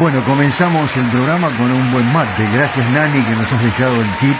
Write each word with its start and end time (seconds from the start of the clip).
Bueno, 0.00 0.24
comenzamos 0.24 0.96
el 0.96 1.04
programa 1.10 1.50
con 1.58 1.70
un 1.70 1.92
buen 1.92 2.10
mate. 2.14 2.48
Gracias 2.54 2.90
Nani 2.92 3.22
que 3.22 3.36
nos 3.36 3.52
has 3.52 3.62
dejado 3.62 4.00
el 4.00 4.08
kit, 4.18 4.38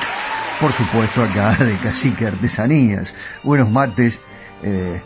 por 0.59 0.72
supuesto 0.72 1.22
acá 1.22 1.54
de 1.62 1.76
Cacique 1.76 2.26
Artesanías. 2.26 3.15
Buenos 3.43 3.70
mates 3.70 4.22
eh, 4.62 5.03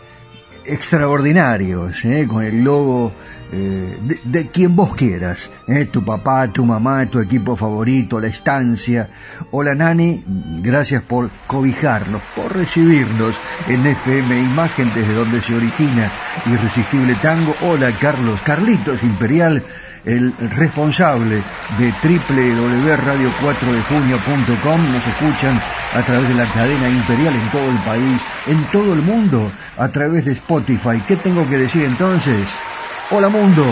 extraordinarios, 0.63 2.05
eh, 2.05 2.25
con 2.25 2.45
el 2.45 2.63
logo 2.63 3.11
eh, 3.51 3.97
de, 4.01 4.19
de, 4.23 4.47
quien 4.47 4.77
vos 4.77 4.95
quieras. 4.95 5.51
Eh, 5.67 5.89
tu 5.91 6.05
papá, 6.05 6.47
tu 6.47 6.63
mamá, 6.63 7.05
tu 7.07 7.19
equipo 7.19 7.57
favorito, 7.57 8.21
la 8.21 8.27
estancia. 8.27 9.09
Hola 9.51 9.75
Nani, 9.75 10.23
gracias 10.61 11.03
por 11.03 11.31
cobijarnos, 11.47 12.21
por 12.33 12.55
recibirnos 12.55 13.35
en 13.67 13.85
FM 13.85 14.39
Imagen 14.39 14.89
desde 14.95 15.15
donde 15.15 15.41
se 15.41 15.53
origina 15.53 16.09
Irresistible 16.45 17.13
Tango. 17.21 17.53
Hola 17.61 17.91
Carlos, 17.99 18.39
Carlitos 18.45 19.03
Imperial 19.03 19.61
el 20.05 20.33
responsable 20.37 21.41
de 21.79 21.93
www.radio4dejunio.com. 22.03 24.93
Nos 24.93 25.07
escuchan 25.07 25.59
a 25.93 26.01
través 26.01 26.27
de 26.29 26.35
la 26.35 26.45
cadena 26.45 26.87
imperial 26.89 27.35
en 27.35 27.49
todo 27.49 27.69
el 27.69 27.77
país, 27.79 28.21
en 28.47 28.63
todo 28.65 28.93
el 28.93 29.01
mundo, 29.01 29.51
a 29.77 29.89
través 29.89 30.25
de 30.25 30.33
Spotify. 30.33 31.01
¿Qué 31.07 31.15
tengo 31.17 31.49
que 31.49 31.57
decir 31.57 31.83
entonces? 31.83 32.47
Hola 33.11 33.29
mundo, 33.29 33.65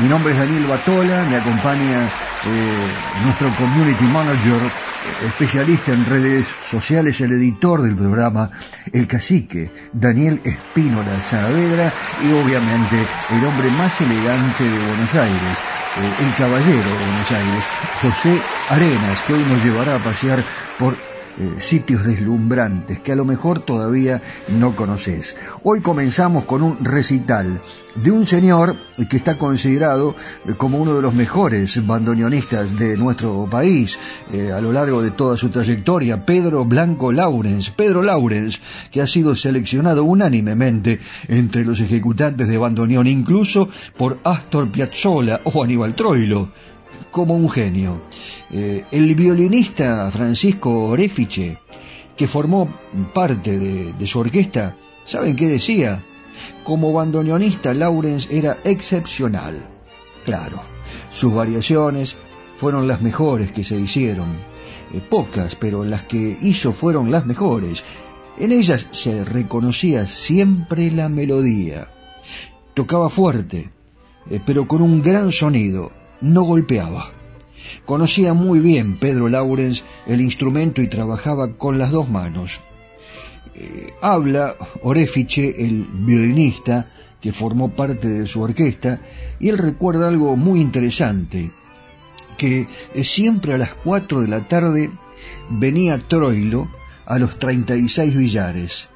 mi 0.00 0.08
nombre 0.08 0.32
es 0.32 0.38
Daniel 0.38 0.66
Batola, 0.66 1.24
me 1.30 1.36
acompaña 1.36 2.08
eh, 2.46 2.88
nuestro 3.24 3.48
community 3.50 4.04
manager, 4.04 4.60
especialista 5.26 5.92
en 5.92 6.04
redes 6.04 6.46
sociales, 6.70 7.20
el 7.20 7.32
editor 7.32 7.82
del 7.82 7.94
programa, 7.94 8.50
el 8.92 9.06
cacique, 9.06 9.70
Daniel 9.92 10.40
Espínola 10.44 11.20
Saavedra, 11.22 11.92
y 12.22 12.32
obviamente 12.32 13.06
el 13.30 13.44
hombre 13.44 13.70
más 13.72 14.00
elegante 14.00 14.64
de 14.64 14.78
Buenos 14.86 15.14
Aires, 15.14 15.58
eh, 15.96 16.24
el 16.26 16.34
caballero 16.36 16.90
de 16.90 17.04
Buenos 17.04 17.30
Aires, 17.30 17.64
José 18.02 18.40
Arenas, 18.70 19.20
que 19.26 19.34
hoy 19.34 19.44
nos 19.48 19.64
llevará 19.64 19.96
a 19.96 19.98
pasear 19.98 20.42
por 20.78 20.96
eh, 21.38 21.60
sitios 21.60 22.04
deslumbrantes 22.04 23.00
que 23.00 23.12
a 23.12 23.16
lo 23.16 23.24
mejor 23.24 23.60
todavía 23.60 24.22
no 24.58 24.76
conoces. 24.76 25.36
Hoy 25.62 25.80
comenzamos 25.80 26.44
con 26.44 26.62
un 26.62 26.84
recital 26.84 27.60
de 27.94 28.10
un 28.10 28.24
señor 28.26 28.76
que 29.08 29.16
está 29.16 29.36
considerado 29.36 30.14
eh, 30.46 30.54
como 30.56 30.78
uno 30.78 30.94
de 30.94 31.02
los 31.02 31.14
mejores 31.14 31.84
bandoneonistas 31.86 32.78
de 32.78 32.96
nuestro 32.96 33.48
país 33.50 33.98
eh, 34.32 34.52
a 34.52 34.60
lo 34.60 34.72
largo 34.72 35.02
de 35.02 35.10
toda 35.10 35.36
su 35.36 35.50
trayectoria, 35.50 36.24
Pedro 36.24 36.64
Blanco 36.64 37.12
Laurens. 37.12 37.70
Pedro 37.70 38.02
Laurens, 38.02 38.60
que 38.90 39.02
ha 39.02 39.06
sido 39.06 39.34
seleccionado 39.34 40.04
unánimemente 40.04 41.00
entre 41.28 41.64
los 41.64 41.80
ejecutantes 41.80 42.48
de 42.48 42.58
bandoneón, 42.58 43.06
incluso 43.06 43.68
por 43.96 44.18
Astor 44.24 44.70
Piazzolla 44.70 45.40
o 45.44 45.62
Aníbal 45.62 45.94
Troilo 45.94 46.48
como 47.14 47.36
un 47.36 47.48
genio. 47.48 48.00
Eh, 48.50 48.86
el 48.90 49.14
violinista 49.14 50.10
Francisco 50.10 50.86
Orefiche, 50.86 51.58
que 52.16 52.26
formó 52.26 52.68
parte 53.14 53.56
de, 53.56 54.06
su 54.08 54.18
orquesta, 54.18 54.74
¿saben 55.04 55.36
qué 55.36 55.46
decía? 55.46 56.02
Como 56.64 56.92
bandoneonista, 56.92 57.72
Lawrence 57.72 58.36
era 58.36 58.58
excepcional. 58.64 59.64
Claro, 60.24 60.60
sus 61.12 61.32
variaciones 61.32 62.16
fueron 62.58 62.88
las 62.88 63.00
mejores 63.00 63.52
que 63.52 63.62
se 63.62 63.78
hicieron. 63.78 64.30
Eh, 64.92 65.00
pocas, 65.08 65.54
pero 65.54 65.84
las 65.84 66.02
que 66.02 66.36
hizo 66.42 66.72
fueron 66.72 67.12
las 67.12 67.26
mejores. 67.26 67.84
En 68.40 68.50
ellas 68.50 68.88
se 68.90 69.24
reconocía 69.24 70.08
siempre 70.08 70.90
la 70.90 71.08
melodía. 71.08 71.86
Tocaba 72.74 73.08
fuerte, 73.08 73.70
eh, 74.28 74.40
pero 74.44 74.66
con 74.66 74.82
un 74.82 75.00
gran 75.00 75.30
sonido, 75.30 75.92
no 76.24 76.42
golpeaba. 76.42 77.12
Conocía 77.84 78.34
muy 78.34 78.58
bien 78.58 78.96
Pedro 78.96 79.28
Laurens 79.28 79.84
el 80.06 80.20
instrumento 80.20 80.82
y 80.82 80.88
trabajaba 80.88 81.54
con 81.54 81.78
las 81.78 81.90
dos 81.90 82.08
manos. 82.08 82.60
Eh, 83.54 83.92
habla 84.00 84.56
Orefiche, 84.82 85.64
el 85.64 85.86
violinista 85.90 86.88
que 87.20 87.32
formó 87.32 87.70
parte 87.70 88.08
de 88.08 88.26
su 88.26 88.42
orquesta, 88.42 89.00
y 89.38 89.48
él 89.48 89.58
recuerda 89.58 90.08
algo 90.08 90.36
muy 90.36 90.60
interesante, 90.60 91.50
que 92.36 92.66
eh, 92.94 93.04
siempre 93.04 93.54
a 93.54 93.58
las 93.58 93.74
cuatro 93.74 94.20
de 94.20 94.28
la 94.28 94.46
tarde 94.46 94.90
venía 95.48 95.98
Troilo 95.98 96.68
a 97.06 97.18
los 97.18 97.38
36 97.38 98.16
billares. 98.16 98.88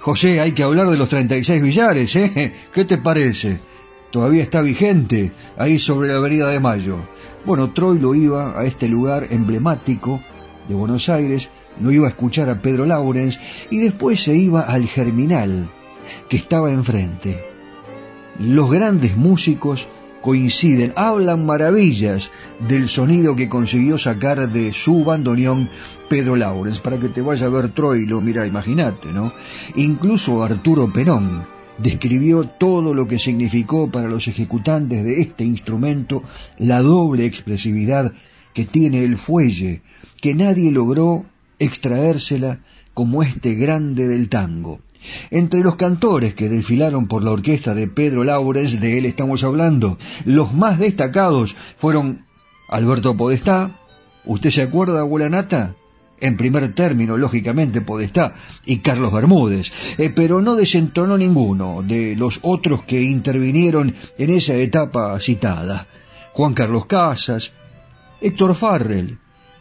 José, 0.00 0.40
hay 0.40 0.52
que 0.52 0.62
hablar 0.62 0.88
de 0.88 0.96
los 0.96 1.10
36 1.10 1.60
billares, 1.60 2.16
¿eh? 2.16 2.54
¿Qué 2.72 2.84
te 2.86 2.96
parece? 2.96 3.58
Todavía 4.10 4.42
está 4.42 4.60
vigente, 4.60 5.30
ahí 5.56 5.78
sobre 5.78 6.08
la 6.08 6.16
Avenida 6.16 6.48
de 6.48 6.58
Mayo. 6.58 6.98
Bueno, 7.44 7.70
Troilo 7.70 8.14
iba 8.14 8.58
a 8.58 8.64
este 8.64 8.88
lugar 8.88 9.28
emblemático 9.30 10.20
de 10.68 10.74
Buenos 10.74 11.08
Aires, 11.08 11.48
no 11.78 11.92
iba 11.92 12.06
a 12.06 12.10
escuchar 12.10 12.50
a 12.50 12.60
Pedro 12.60 12.86
Laurens 12.86 13.38
y 13.70 13.78
después 13.78 14.22
se 14.22 14.34
iba 14.36 14.62
al 14.62 14.86
Germinal, 14.86 15.68
que 16.28 16.36
estaba 16.36 16.72
enfrente. 16.72 17.44
Los 18.40 18.70
grandes 18.70 19.16
músicos 19.16 19.86
coinciden, 20.20 20.92
hablan 20.96 21.46
maravillas 21.46 22.30
del 22.68 22.88
sonido 22.88 23.36
que 23.36 23.48
consiguió 23.48 23.96
sacar 23.96 24.50
de 24.50 24.72
su 24.72 25.04
bandoneón 25.04 25.70
Pedro 26.08 26.36
Laurens, 26.36 26.80
para 26.80 26.98
que 26.98 27.08
te 27.08 27.22
vaya 27.22 27.46
a 27.46 27.50
ver 27.50 27.70
Troilo, 27.70 28.20
mira, 28.20 28.46
imagínate, 28.46 29.08
¿no? 29.12 29.32
Incluso 29.76 30.42
Arturo 30.42 30.92
Penón 30.92 31.59
describió 31.82 32.44
todo 32.44 32.94
lo 32.94 33.06
que 33.06 33.18
significó 33.18 33.90
para 33.90 34.08
los 34.08 34.28
ejecutantes 34.28 35.04
de 35.04 35.20
este 35.20 35.44
instrumento 35.44 36.22
la 36.58 36.80
doble 36.80 37.26
expresividad 37.26 38.12
que 38.52 38.64
tiene 38.64 39.04
el 39.04 39.16
fuelle, 39.16 39.82
que 40.20 40.34
nadie 40.34 40.70
logró 40.70 41.24
extraérsela 41.58 42.60
como 42.94 43.22
este 43.22 43.54
grande 43.54 44.08
del 44.08 44.28
tango. 44.28 44.80
Entre 45.30 45.60
los 45.60 45.76
cantores 45.76 46.34
que 46.34 46.48
desfilaron 46.48 47.08
por 47.08 47.22
la 47.22 47.30
orquesta 47.30 47.74
de 47.74 47.86
Pedro 47.86 48.24
Laures, 48.24 48.80
de 48.80 48.98
él 48.98 49.06
estamos 49.06 49.44
hablando, 49.44 49.98
los 50.24 50.52
más 50.52 50.78
destacados 50.78 51.56
fueron 51.76 52.26
Alberto 52.68 53.16
Podestá, 53.16 53.78
¿usted 54.26 54.50
se 54.50 54.62
acuerda, 54.62 55.00
abuela 55.00 55.30
Nata? 55.30 55.74
En 56.20 56.36
primer 56.36 56.72
término, 56.74 57.16
lógicamente, 57.16 57.80
Podestá 57.80 58.34
y 58.66 58.78
Carlos 58.78 59.12
Bermúdez, 59.12 59.72
eh, 59.96 60.10
pero 60.10 60.42
no 60.42 60.54
desentonó 60.54 61.16
ninguno 61.16 61.82
de 61.82 62.14
los 62.14 62.40
otros 62.42 62.84
que 62.84 63.00
intervinieron 63.02 63.94
en 64.18 64.30
esa 64.30 64.54
etapa 64.54 65.18
citada. 65.18 65.86
Juan 66.32 66.52
Carlos 66.52 66.86
Casas, 66.86 67.52
Héctor 68.20 68.54
Farrell 68.54 69.18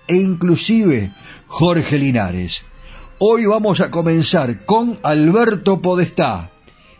e 0.08 0.16
inclusive 0.16 1.12
Jorge 1.48 1.98
Linares. 1.98 2.66
Hoy 3.20 3.46
vamos 3.46 3.80
a 3.80 3.90
comenzar 3.90 4.66
con 4.66 5.00
Alberto 5.04 5.82
Podestá, 5.82 6.52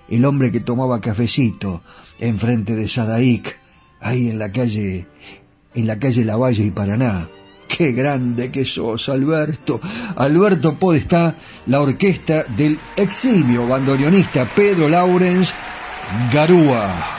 el 0.10 0.26
hombre 0.26 0.52
que 0.52 0.60
tomaba 0.60 1.02
cafecito 1.02 1.82
enfrente 2.20 2.76
de 2.76 2.88
Sadaic, 2.88 3.58
ahí 4.00 4.30
en 4.30 4.40
la 4.40 4.52
calle, 4.52 5.08
en 5.74 5.88
la 5.88 6.00
calle 6.00 6.26
Lavalle 6.26 6.64
y 6.64 6.72
Paraná. 6.72 7.28
Qué 7.70 7.92
grande 7.92 8.50
que 8.50 8.66
sos, 8.66 9.08
Alberto. 9.10 9.80
Alberto 10.16 10.74
Podestá, 10.74 11.36
la 11.68 11.80
orquesta 11.80 12.44
del 12.44 12.78
eximio 12.96 13.68
bandoneonista 13.68 14.46
Pedro 14.46 14.90
Laurens 14.90 15.54
Garúa. 16.34 17.19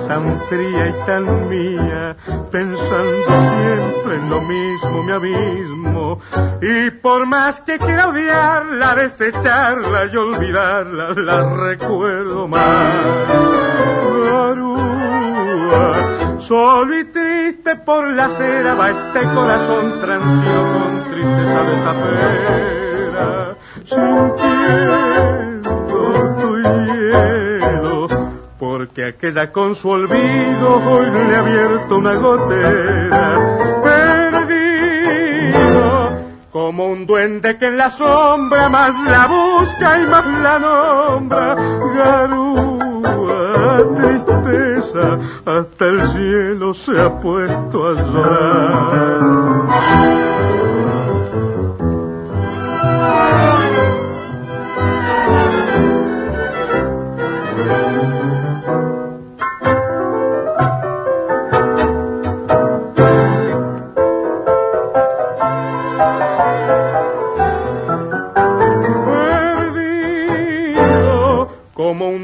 Tan 0.00 0.40
fría 0.48 0.88
y 0.88 1.06
tan 1.06 1.48
mía, 1.48 2.16
pensando 2.50 3.26
siempre 3.26 4.16
en 4.16 4.28
lo 4.28 4.40
mismo 4.40 5.02
mi 5.04 5.12
abismo, 5.12 6.18
y 6.60 6.90
por 6.90 7.26
más 7.26 7.60
que 7.60 7.78
quiera 7.78 8.08
odiarla, 8.08 8.96
desecharla 8.96 10.06
y 10.12 10.16
olvidarla, 10.16 11.14
la 11.14 11.50
recuerdo 11.54 12.48
más. 12.48 13.74
Solo 16.38 16.98
y 16.98 17.04
triste 17.04 17.76
por 17.76 18.12
la 18.12 18.26
acera 18.26 18.74
va 18.74 18.90
este 18.90 19.22
corazón 19.32 20.00
transito 20.00 20.62
con 20.72 21.04
tristeza 21.04 21.62
de 21.62 21.76
fe 21.76 22.64
sintiendo 23.84 25.53
porque 28.84 29.04
aquella 29.06 29.50
con 29.50 29.74
su 29.74 29.88
olvido 29.88 30.76
hoy 30.76 31.06
le 31.10 31.36
ha 31.36 31.38
abierto 31.38 31.96
una 31.96 32.14
gotera, 32.16 33.80
perdido, 35.42 36.18
como 36.52 36.88
un 36.88 37.06
duende 37.06 37.56
que 37.56 37.68
en 37.68 37.78
la 37.78 37.88
sombra 37.88 38.68
más 38.68 38.94
la 39.06 39.26
busca 39.26 40.00
y 40.00 40.06
más 40.06 40.26
la 40.26 40.58
nombra, 40.58 41.54
garúa, 41.94 43.44
tristeza, 43.96 45.18
hasta 45.46 45.86
el 45.86 46.06
cielo 46.08 46.74
se 46.74 47.00
ha 47.00 47.18
puesto 47.20 47.88
a 47.88 47.92
llorar. 47.94 49.24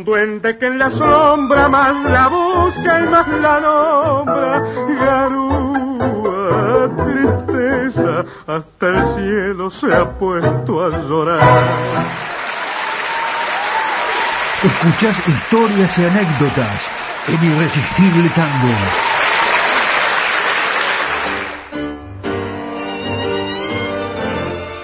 Duende 0.04 0.56
que 0.58 0.66
en 0.66 0.78
la 0.78 0.90
sombra 0.90 1.68
más 1.68 2.04
la 2.04 2.28
busca 2.28 3.00
y 3.02 3.08
más 3.08 3.28
la 3.28 3.60
nombra. 3.60 4.62
Garúa, 5.00 6.88
tristeza, 6.96 8.24
hasta 8.46 8.88
el 8.88 9.04
cielo 9.14 9.70
se 9.70 9.92
ha 9.94 10.10
puesto 10.18 10.84
a 10.84 10.90
llorar. 11.06 11.40
Escuchás 14.62 15.28
historias 15.28 15.98
y 15.98 16.04
anécdotas 16.04 16.90
en 17.28 17.44
Irresistible 17.52 18.28
Tango. 18.30 18.74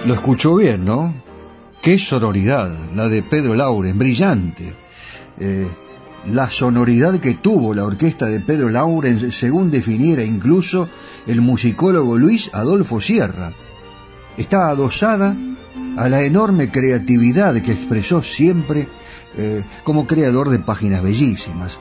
Lo 0.05 0.13
escuchó 0.13 0.55
bien, 0.55 0.85
¿no? 0.85 1.13
Qué 1.81 1.99
sororidad, 1.99 2.71
la 2.95 3.07
de 3.07 3.21
Pedro 3.21 3.53
Laures, 3.55 3.97
brillante. 3.97 4.86
Eh, 5.39 5.67
la 6.31 6.49
sonoridad 6.49 7.19
que 7.19 7.35
tuvo 7.35 7.73
la 7.73 7.85
orquesta 7.85 8.25
de 8.25 8.39
Pedro 8.39 8.69
Lauren, 8.69 9.31
según 9.31 9.71
definiera 9.71 10.23
incluso 10.23 10.89
el 11.25 11.41
musicólogo 11.41 12.17
Luis 12.17 12.49
Adolfo 12.53 12.99
Sierra, 12.99 13.53
está 14.35 14.69
adosada 14.69 15.35
a 15.95 16.09
la 16.09 16.21
enorme 16.23 16.69
creatividad 16.69 17.61
que 17.61 17.71
expresó 17.71 18.21
siempre 18.21 18.87
eh, 19.37 19.63
como 19.83 20.05
creador 20.05 20.49
de 20.49 20.59
páginas 20.59 21.01
bellísimas. 21.01 21.79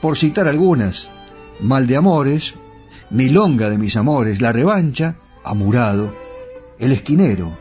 Por 0.00 0.16
citar 0.16 0.46
algunas, 0.46 1.10
Mal 1.60 1.86
de 1.86 1.96
Amores, 1.96 2.54
Milonga 3.10 3.68
de 3.68 3.78
mis 3.78 3.96
amores, 3.96 4.40
La 4.40 4.52
Revancha, 4.52 5.16
Amurado, 5.42 6.14
El 6.78 6.92
Esquinero, 6.92 7.58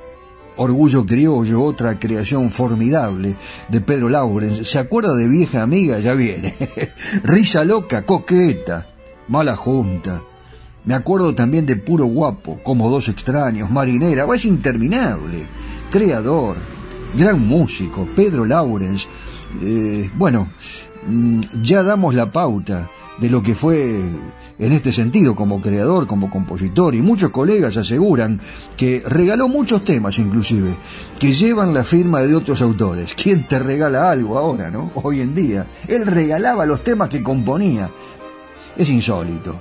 Orgullo 0.58 1.06
Criollo, 1.06 1.64
otra 1.64 2.00
creación 2.00 2.52
formidable 2.52 3.36
de 3.70 3.82
Pedro 3.82 4.10
Laurens. 4.10 4.68
¿Se 4.68 4.80
acuerda 4.80 5.16
de 5.16 5.28
Vieja 5.28 5.62
Amiga? 5.62 6.00
Ya 6.00 6.14
viene. 6.14 6.56
Risa 7.24 7.64
Loca, 7.64 8.06
Coqueta, 8.06 8.88
Mala 9.28 9.56
Junta. 9.56 10.22
Me 10.86 10.96
acuerdo 10.96 11.36
también 11.36 11.66
de 11.66 11.76
Puro 11.76 12.06
Guapo, 12.06 12.60
Como 12.64 12.90
Dos 12.90 13.10
Extraños, 13.10 13.70
Marinera. 13.70 14.26
es 14.34 14.46
interminable. 14.46 15.46
Creador, 15.92 16.58
gran 17.18 17.46
músico, 17.46 18.08
Pedro 18.16 18.46
Laurens. 18.46 19.08
Eh, 19.62 20.10
bueno, 20.16 20.48
mm, 21.08 21.42
ya 21.62 21.84
damos 21.84 22.16
la 22.16 22.32
pauta 22.32 22.90
de 23.20 23.30
lo 23.30 23.44
que 23.44 23.54
fue 23.54 24.02
en 24.60 24.74
este 24.74 24.92
sentido 24.92 25.36
como 25.36 25.62
creador, 25.62 26.08
como 26.08 26.30
compositor, 26.30 26.96
y 26.96 27.02
muchos 27.02 27.30
colegas 27.30 27.78
aseguran 27.78 28.40
que 28.76 29.04
regaló 29.06 29.48
muchos 29.48 29.84
temas 29.84 30.18
inclusive, 30.20 30.76
que 31.20 31.32
llevan 31.32 31.74
la 31.74 31.84
firma 31.84 32.22
de 32.22 32.36
otros 32.36 32.62
autores. 32.62 33.14
¿Quién 33.14 33.48
te 33.48 33.60
regala 33.60 34.10
algo 34.10 34.38
ahora, 34.38 34.70
no? 34.72 34.92
Hoy 34.96 35.22
en 35.22 35.36
día. 35.36 35.66
Él 35.88 36.06
regalaba 36.06 36.66
los 36.66 36.84
temas 36.84 37.10
que 37.10 37.22
componía. 37.22 37.90
Es 38.76 38.90
insólito. 38.90 39.60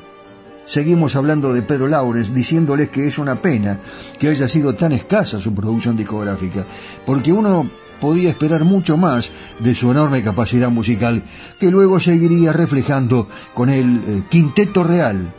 Seguimos 0.67 1.15
hablando 1.15 1.53
de 1.53 1.63
Pedro 1.63 1.87
Laures, 1.87 2.35
diciéndoles 2.35 2.89
que 2.89 3.07
es 3.07 3.19
una 3.19 3.37
pena 3.37 3.79
que 4.19 4.29
haya 4.29 4.49
sido 4.49 4.75
tan 4.75 4.93
escasa 4.93 5.41
su 5.41 5.55
producción 5.55 5.97
discográfica, 5.97 6.67
porque 7.07 7.33
uno 7.33 7.71
podía 8.01 8.31
esperar 8.31 8.65
mucho 8.65 8.97
más 8.97 9.31
de 9.59 9.75
su 9.75 9.91
enorme 9.91 10.23
capacidad 10.23 10.71
musical, 10.71 11.23
que 11.59 11.71
luego 11.71 12.01
seguiría 12.01 12.53
reflejando 12.53 13.29
con 13.55 13.71
el 13.71 13.97
eh, 14.07 14.23
Quinteto 14.29 14.85
Real, 14.85 15.33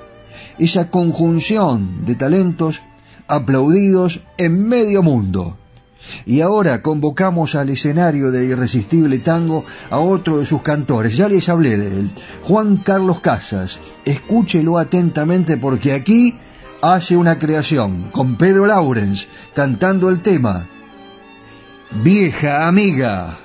esa 0.58 0.90
conjunción 0.90 2.06
de 2.06 2.16
talentos 2.16 2.82
aplaudidos 3.28 4.22
en 4.38 4.68
medio 4.68 5.04
mundo. 5.04 5.58
Y 6.26 6.42
ahora 6.42 6.82
convocamos 6.82 7.56
al 7.56 7.70
escenario 7.70 8.32
de 8.32 8.46
Irresistible 8.46 9.20
Tango 9.20 9.66
a 9.90 10.00
otro 10.00 10.40
de 10.40 10.46
sus 10.46 10.62
cantores. 10.62 11.18
Ya 11.18 11.28
les 11.28 11.50
hablé 11.50 11.78
de 11.78 11.88
él, 11.88 12.10
Juan 12.44 12.78
Carlos 12.78 13.20
Casas. 13.20 13.80
Escúchelo 14.06 14.78
atentamente 14.78 15.58
porque 15.58 15.94
aquí 15.94 16.36
hace 16.82 17.18
una 17.18 17.40
creación 17.40 18.10
con 18.12 18.36
Pedro 18.36 18.66
Laurens 18.66 19.28
cantando 19.54 20.10
el 20.10 20.22
tema 20.22 20.68
Vieja 21.92 22.68
amiga. 22.68 23.38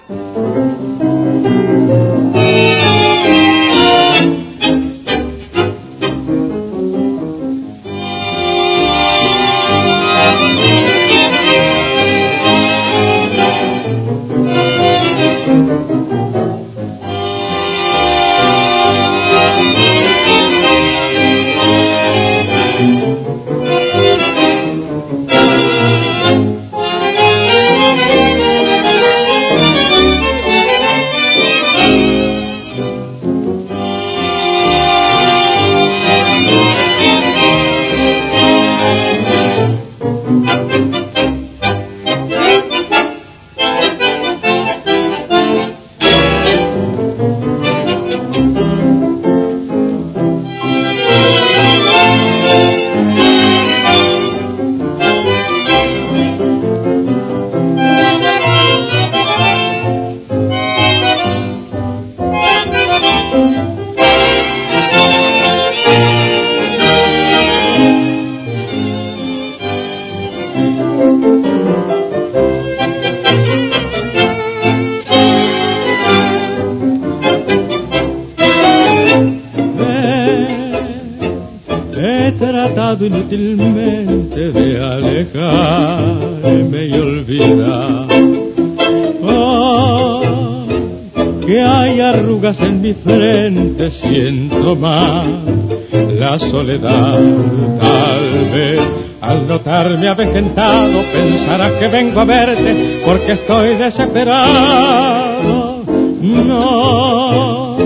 Tal 96.78 98.50
vez 98.52 98.80
al 99.20 99.46
notarme 99.46 100.08
avejentado 100.08 101.02
pensarás 101.12 101.72
que 101.72 101.88
vengo 101.88 102.20
a 102.20 102.24
verte 102.24 103.02
porque 103.04 103.32
estoy 103.32 103.76
desesperado. 103.76 105.82
No, 106.20 107.76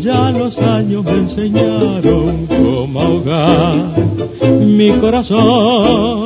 ya 0.00 0.30
los 0.30 0.56
años 0.58 1.04
me 1.04 1.12
enseñaron 1.12 2.46
cómo 2.46 3.00
ahogar 3.00 3.74
mi 4.60 4.90
corazón. 4.92 6.19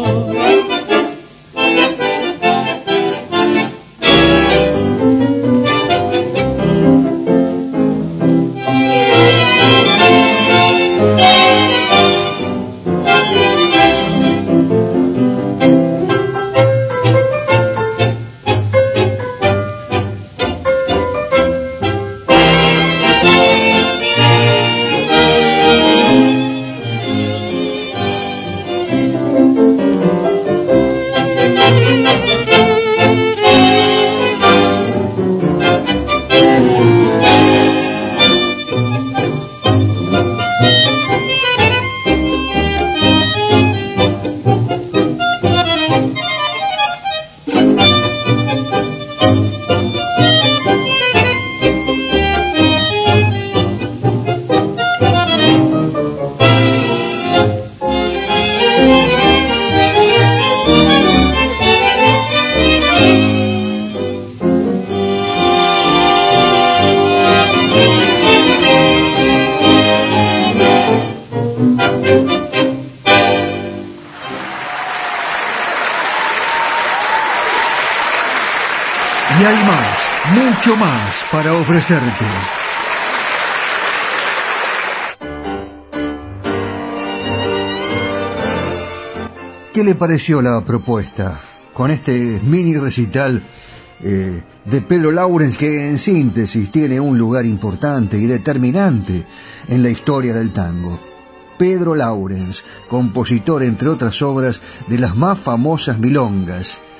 Para 81.44 81.58
ofrecerte. 81.58 82.24
¿Qué 89.74 89.84
le 89.84 89.94
pareció 89.94 90.40
la 90.40 90.64
propuesta 90.64 91.38
con 91.74 91.90
este 91.90 92.40
mini 92.42 92.78
recital 92.78 93.42
eh, 94.02 94.42
de 94.64 94.80
Pedro 94.80 95.10
Laurens 95.10 95.58
que 95.58 95.90
en 95.90 95.98
síntesis 95.98 96.70
tiene 96.70 96.98
un 96.98 97.18
lugar 97.18 97.44
importante 97.44 98.16
y 98.16 98.24
determinante 98.24 99.26
en 99.68 99.82
la 99.82 99.90
historia 99.90 100.32
del 100.32 100.50
tango? 100.50 100.98
Pedro 101.58 101.94
Laurens, 101.94 102.64
compositor 102.88 103.62
entre 103.64 103.90
otras 103.90 104.22
obras 104.22 104.62
de 104.86 104.98
las 104.98 105.14
más 105.14 105.38
famosas 105.38 105.98
milongas. 105.98 106.80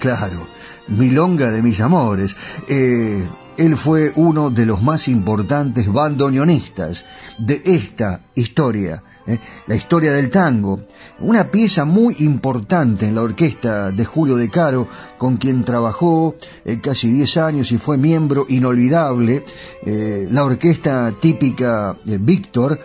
Claro, 0.00 0.46
Milonga 0.88 1.50
de 1.50 1.62
mis 1.62 1.80
amores. 1.80 2.36
Eh, 2.68 3.26
él 3.56 3.76
fue 3.76 4.12
uno 4.16 4.50
de 4.50 4.66
los 4.66 4.82
más 4.82 5.08
importantes 5.08 5.90
bandoneonistas 5.92 7.04
de 7.38 7.60
esta 7.64 8.22
historia, 8.34 9.02
eh, 9.26 9.38
la 9.66 9.76
historia 9.76 10.12
del 10.12 10.30
tango. 10.30 10.80
Una 11.20 11.50
pieza 11.50 11.84
muy 11.84 12.16
importante 12.20 13.06
en 13.06 13.14
la 13.14 13.22
orquesta 13.22 13.90
de 13.90 14.04
Julio 14.04 14.36
De 14.36 14.50
Caro, 14.50 14.88
con 15.18 15.36
quien 15.36 15.64
trabajó 15.64 16.34
eh, 16.64 16.80
casi 16.80 17.10
10 17.10 17.36
años 17.38 17.72
y 17.72 17.78
fue 17.78 17.96
miembro 17.96 18.46
inolvidable. 18.48 19.44
Eh, 19.84 20.28
la 20.30 20.44
orquesta 20.44 21.12
típica 21.20 21.96
Víctor, 22.04 22.78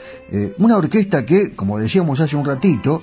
una 0.59 0.77
orquesta 0.77 1.25
que, 1.25 1.51
como 1.51 1.79
decíamos 1.79 2.19
hace 2.19 2.35
un 2.35 2.45
ratito, 2.45 3.01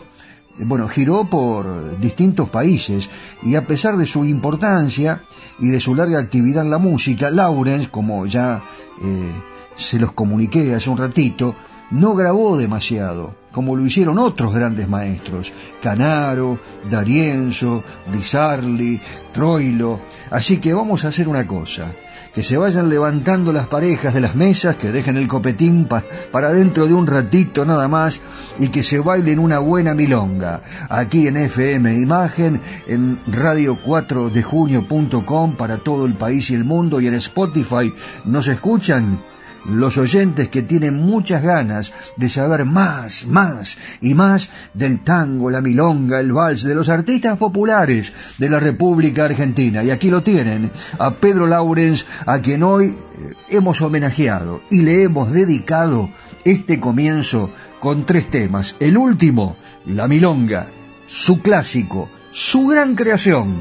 bueno, 0.58 0.88
giró 0.88 1.24
por 1.24 1.98
distintos 2.00 2.48
países 2.48 3.10
y 3.42 3.56
a 3.56 3.66
pesar 3.66 3.96
de 3.96 4.06
su 4.06 4.24
importancia 4.24 5.22
y 5.58 5.68
de 5.68 5.80
su 5.80 5.94
larga 5.94 6.18
actividad 6.18 6.64
en 6.64 6.70
la 6.70 6.78
música, 6.78 7.30
Lawrence, 7.30 7.88
como 7.90 8.26
ya 8.26 8.62
eh, 9.02 9.32
se 9.74 9.98
los 9.98 10.12
comuniqué 10.12 10.74
hace 10.74 10.90
un 10.90 10.98
ratito, 10.98 11.54
no 11.90 12.14
grabó 12.14 12.56
demasiado, 12.56 13.36
como 13.52 13.76
lo 13.76 13.84
hicieron 13.84 14.18
otros 14.18 14.54
grandes 14.54 14.88
maestros, 14.88 15.52
Canaro, 15.82 16.58
D'Arienzo, 16.90 17.84
Di 18.12 18.22
Sarli, 18.22 19.00
Troilo. 19.32 20.00
Así 20.30 20.58
que 20.58 20.74
vamos 20.74 21.04
a 21.04 21.08
hacer 21.08 21.28
una 21.28 21.46
cosa 21.46 21.92
que 22.36 22.42
se 22.42 22.58
vayan 22.58 22.90
levantando 22.90 23.50
las 23.50 23.66
parejas 23.66 24.12
de 24.12 24.20
las 24.20 24.34
mesas, 24.34 24.76
que 24.76 24.92
dejen 24.92 25.16
el 25.16 25.26
copetín 25.26 25.88
para 26.30 26.52
dentro 26.52 26.86
de 26.86 26.92
un 26.92 27.06
ratito 27.06 27.64
nada 27.64 27.88
más 27.88 28.20
y 28.58 28.68
que 28.68 28.82
se 28.82 28.98
bailen 28.98 29.38
una 29.38 29.58
buena 29.58 29.94
milonga. 29.94 30.60
Aquí 30.90 31.28
en 31.28 31.38
FM 31.38 31.94
Imagen, 31.94 32.60
en 32.86 33.24
radio4dejunio.com 33.24 35.56
para 35.56 35.78
todo 35.78 36.04
el 36.04 36.12
país 36.12 36.50
y 36.50 36.54
el 36.56 36.64
mundo 36.64 37.00
y 37.00 37.06
en 37.06 37.14
Spotify. 37.14 37.94
¿Nos 38.26 38.48
escuchan? 38.48 39.18
Los 39.68 39.98
oyentes 39.98 40.48
que 40.48 40.62
tienen 40.62 40.94
muchas 40.94 41.42
ganas 41.42 41.92
de 42.16 42.28
saber 42.28 42.64
más, 42.64 43.26
más 43.26 43.76
y 44.00 44.14
más 44.14 44.50
del 44.74 45.00
tango, 45.00 45.50
la 45.50 45.60
milonga, 45.60 46.20
el 46.20 46.32
vals, 46.32 46.62
de 46.62 46.74
los 46.74 46.88
artistas 46.88 47.36
populares 47.38 48.12
de 48.38 48.48
la 48.48 48.60
República 48.60 49.24
Argentina. 49.24 49.82
Y 49.82 49.90
aquí 49.90 50.10
lo 50.10 50.22
tienen, 50.22 50.70
a 50.98 51.14
Pedro 51.14 51.46
Laurens, 51.46 52.06
a 52.26 52.40
quien 52.40 52.62
hoy 52.62 52.86
eh, 52.86 53.34
hemos 53.48 53.80
homenajeado 53.82 54.62
y 54.70 54.82
le 54.82 55.02
hemos 55.02 55.32
dedicado 55.32 56.10
este 56.44 56.78
comienzo 56.78 57.50
con 57.80 58.06
tres 58.06 58.28
temas. 58.28 58.76
El 58.78 58.96
último, 58.96 59.56
la 59.86 60.06
milonga, 60.06 60.68
su 61.06 61.40
clásico, 61.40 62.08
su 62.30 62.66
gran 62.66 62.94
creación. 62.94 63.56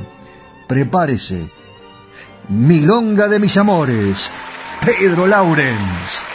Prepárese. 0.67 1.47
Milonga 2.47 3.27
de 3.27 3.39
mis 3.39 3.57
amores 3.57 4.31
Pedro 4.81 5.25
Laurens. 5.27 6.34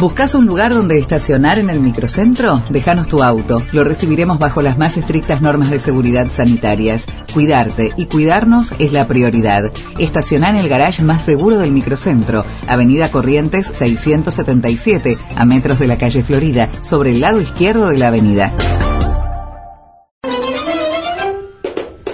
¿Buscas 0.00 0.36
un 0.36 0.46
lugar 0.46 0.72
donde 0.72 0.96
estacionar 0.96 1.58
en 1.58 1.70
el 1.70 1.80
microcentro? 1.80 2.62
Déjanos 2.68 3.08
tu 3.08 3.20
auto. 3.20 3.60
Lo 3.72 3.82
recibiremos 3.82 4.38
bajo 4.38 4.62
las 4.62 4.78
más 4.78 4.96
estrictas 4.96 5.42
normas 5.42 5.70
de 5.70 5.80
seguridad 5.80 6.28
sanitarias. 6.28 7.04
Cuidarte 7.34 7.92
y 7.96 8.06
cuidarnos 8.06 8.72
es 8.78 8.92
la 8.92 9.08
prioridad. 9.08 9.72
Estacionar 9.98 10.54
en 10.54 10.60
el 10.60 10.68
garage 10.68 11.02
más 11.02 11.24
seguro 11.24 11.58
del 11.58 11.72
microcentro, 11.72 12.44
Avenida 12.68 13.10
Corrientes 13.10 13.66
677, 13.66 15.18
a 15.34 15.44
metros 15.44 15.80
de 15.80 15.88
la 15.88 15.98
calle 15.98 16.22
Florida, 16.22 16.70
sobre 16.80 17.10
el 17.10 17.20
lado 17.20 17.40
izquierdo 17.40 17.88
de 17.88 17.98
la 17.98 18.08
avenida. 18.08 18.52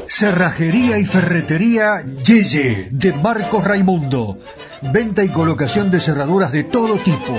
Cerrajería 0.07 0.99
y 0.99 1.05
ferretería 1.05 2.03
Yeye 2.03 2.89
de 2.93 3.13
Marcos 3.13 3.63
Raimundo. 3.63 4.39
Venta 4.81 5.23
y 5.23 5.29
colocación 5.29 5.91
de 5.91 6.01
cerraduras 6.01 6.53
de 6.53 6.65
todo 6.65 6.97
tipo 6.97 7.39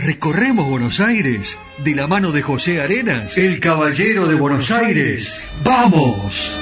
Recorremos 0.00 0.68
Buenos 0.68 1.00
Aires 1.00 1.58
de 1.78 1.92
la 1.92 2.06
mano 2.06 2.30
de 2.30 2.40
José 2.40 2.80
Arenas, 2.80 3.36
el 3.36 3.58
caballero 3.58 4.28
de 4.28 4.36
Buenos 4.36 4.70
Aires. 4.70 5.44
¡Vamos! 5.64 6.56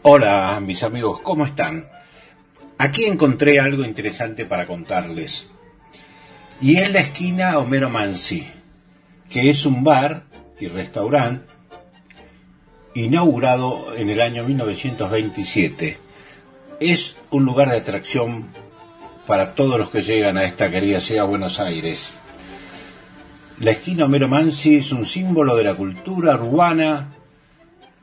Hola, 0.00 0.58
mis 0.64 0.82
amigos, 0.82 1.20
¿cómo 1.20 1.44
están? 1.44 1.86
Aquí 2.78 3.04
encontré 3.04 3.60
algo 3.60 3.84
interesante 3.84 4.46
para 4.46 4.66
contarles. 4.66 5.50
Y 6.62 6.78
es 6.78 6.90
la 6.90 7.00
esquina 7.00 7.58
Homero 7.58 7.90
Mansi, 7.90 8.46
que 9.28 9.50
es 9.50 9.66
un 9.66 9.84
bar 9.84 10.24
y 10.58 10.68
restaurante 10.68 11.52
inaugurado 12.94 13.94
en 13.96 14.08
el 14.08 14.20
año 14.20 14.44
1927. 14.44 15.98
Es 16.80 17.16
un 17.30 17.44
lugar 17.44 17.68
de 17.70 17.76
atracción 17.76 18.48
para 19.26 19.54
todos 19.54 19.78
los 19.78 19.90
que 19.90 20.02
llegan 20.02 20.38
a 20.38 20.44
esta 20.44 20.70
querida 20.70 21.00
ciudad 21.00 21.26
Buenos 21.26 21.58
Aires. 21.60 22.14
La 23.58 23.72
esquina 23.72 24.06
Homero 24.06 24.28
Mansi 24.28 24.76
es 24.76 24.92
un 24.92 25.04
símbolo 25.04 25.56
de 25.56 25.64
la 25.64 25.74
cultura 25.74 26.34
urbana 26.36 27.14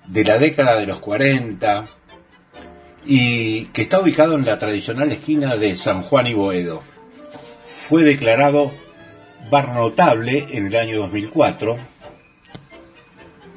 de 0.07 0.23
la 0.23 0.37
década 0.37 0.77
de 0.77 0.85
los 0.85 0.99
40 0.99 1.87
y 3.05 3.65
que 3.65 3.81
está 3.83 3.99
ubicado 3.99 4.35
en 4.35 4.45
la 4.45 4.59
tradicional 4.59 5.11
esquina 5.11 5.55
de 5.55 5.75
San 5.75 6.03
Juan 6.03 6.27
y 6.27 6.33
Boedo. 6.33 6.83
Fue 7.67 8.03
declarado 8.03 8.73
bar 9.49 9.69
notable 9.69 10.47
en 10.51 10.67
el 10.67 10.75
año 10.75 10.97
2004 10.99 11.77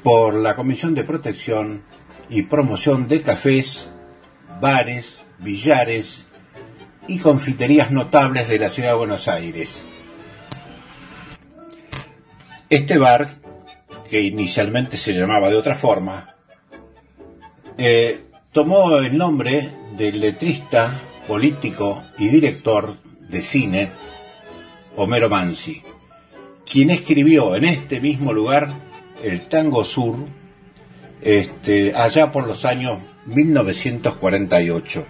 por 0.05 0.35
la 0.35 0.55
Comisión 0.55 0.95
de 0.95 1.03
Protección 1.03 1.83
y 2.29 2.43
Promoción 2.43 3.09
de 3.09 3.23
Cafés, 3.23 3.89
Bares, 4.61 5.23
Billares 5.39 6.27
y 7.09 7.19
Confiterías 7.19 7.91
Notables 7.91 8.47
de 8.47 8.59
la 8.59 8.69
Ciudad 8.69 8.91
de 8.91 8.99
Buenos 8.99 9.29
Aires. 9.29 9.87
Este 12.69 12.99
bar, 12.99 13.31
que 14.11 14.21
inicialmente 14.21 14.99
se 14.99 15.15
llamaba 15.15 15.49
de 15.49 15.57
otra 15.57 15.75
forma, 15.75 16.37
eh, 17.79 18.25
tomó 18.53 18.99
el 18.99 19.17
nombre 19.17 19.75
del 19.97 20.21
letrista, 20.21 21.01
político 21.27 22.05
y 22.19 22.29
director 22.29 22.99
de 23.31 23.41
cine 23.41 23.89
Homero 24.97 25.31
Mansi, 25.31 25.83
quien 26.71 26.91
escribió 26.91 27.57
en 27.57 27.65
este 27.65 28.01
mismo 28.01 28.35
lugar 28.35 28.94
el 29.25 29.49
tango 29.49 29.85
sur 29.85 30.17
este, 31.23 31.95
allá 31.95 32.31
por 32.31 32.47
los 32.47 32.65
años 32.67 32.99
1948. 33.27 35.07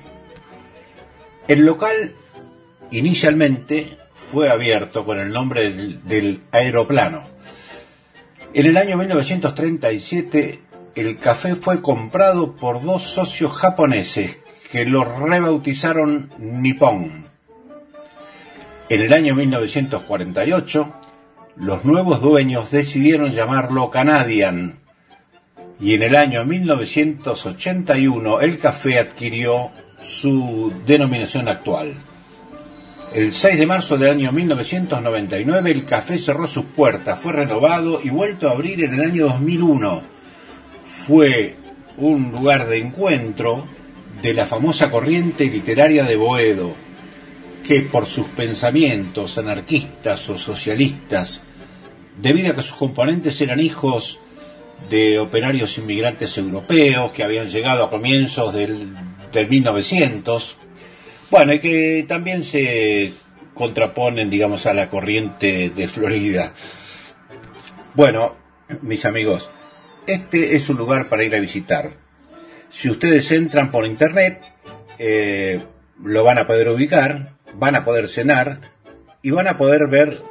El 1.48 1.66
local 1.66 2.14
inicialmente 2.92 3.98
fue 4.14 4.48
abierto 4.48 5.05
con 5.05 5.18
el 5.18 5.33
nombre 5.33 5.70
del, 5.70 6.05
del, 6.07 6.40
aeroplano. 6.53 7.24
En 8.53 8.66
el 8.66 8.77
año 8.77 8.96
1937 8.96 10.61
el 10.94 11.18
café 11.18 11.57
fue 11.57 11.83
comprado 11.83 12.55
por 12.55 12.83
dos 12.85 13.03
socios 13.03 13.53
japoneses 13.53 14.40
que 14.70 14.85
lo 14.85 15.05
rebautizaron 15.05 16.33
Nippon. 16.38 17.27
En 18.88 19.00
el 19.00 19.12
año 19.12 19.35
1948 19.35 20.94
los 21.57 21.85
nuevos 21.85 22.21
dueños 22.21 22.71
decidieron 22.71 23.31
llamarlo 23.31 23.90
Canadian 23.90 24.81
y 25.81 25.95
en 25.95 26.03
el 26.03 26.17
año 26.17 26.45
1981 26.45 28.40
el 28.40 28.59
café 28.59 28.99
adquirió 28.99 29.71
su 30.01 30.73
denominación 30.87 31.49
actual. 31.49 31.95
El 33.12 33.33
6 33.33 33.59
de 33.59 33.67
marzo 33.67 33.97
del 33.97 34.11
año 34.11 34.33
1999 34.33 35.71
el 35.71 35.85
café 35.85 36.19
cerró 36.19 36.47
sus 36.47 36.64
puertas, 36.64 37.21
fue 37.21 37.33
renovado 37.33 38.01
y 38.03 38.11
vuelto 38.11 38.49
a 38.49 38.53
abrir 38.53 38.83
en 38.85 38.95
el 38.95 39.03
año 39.03 39.27
2001. 39.27 40.03
Fue 40.85 41.57
un 41.97 42.33
lugar 42.33 42.67
de 42.67 42.79
encuentro 42.79 43.67
de 44.21 44.35
la 44.35 44.47
famosa 44.47 44.90
corriente 44.90 45.45
literaria 45.45 46.05
de 46.05 46.17
Boedo, 46.17 46.75
que 47.66 47.81
por 47.81 48.07
sus 48.07 48.29
pensamientos 48.29 49.38
anarquistas 49.38 50.29
o 50.29 50.38
socialistas, 50.38 51.42
debido 52.20 52.53
a 52.53 52.55
que 52.55 52.62
sus 52.62 52.77
componentes 52.77 53.40
eran 53.40 53.59
hijos 53.59 54.20
de 54.90 55.18
operarios 55.18 55.79
inmigrantes 55.79 56.37
europeos 56.37 57.11
que 57.12 57.24
habían 57.24 57.46
llegado 57.46 57.85
a 57.85 57.90
comienzos 57.90 58.53
del, 58.53 58.94
del 59.33 59.48
1900, 59.48 60.57
bueno, 61.31 61.55
y 61.55 61.59
que 61.59 62.05
también 62.07 62.44
se 62.44 63.12
contraponen, 63.55 64.29
digamos, 64.29 64.66
a 64.66 64.74
la 64.74 64.90
corriente 64.90 65.70
de 65.70 65.88
Florida. 65.88 66.53
Bueno, 67.94 68.37
mis 68.83 69.05
amigos, 69.07 69.50
este 70.07 70.55
es 70.55 70.68
un 70.68 70.77
lugar 70.77 71.09
para 71.09 71.24
ir 71.24 71.35
a 71.35 71.40
visitar. 71.40 71.90
Si 72.68 72.90
ustedes 72.90 73.31
entran 73.33 73.70
por 73.70 73.87
internet, 73.87 74.42
eh, 74.98 75.62
lo 76.03 76.24
van 76.24 76.38
a 76.38 76.46
poder 76.46 76.68
ubicar, 76.68 77.34
van 77.57 77.77
a 77.77 77.85
poder 77.85 78.09
cenar 78.09 78.61
y 79.23 79.31
van 79.31 79.49
a 79.49 79.57
poder 79.57 79.87
ver 79.88 80.23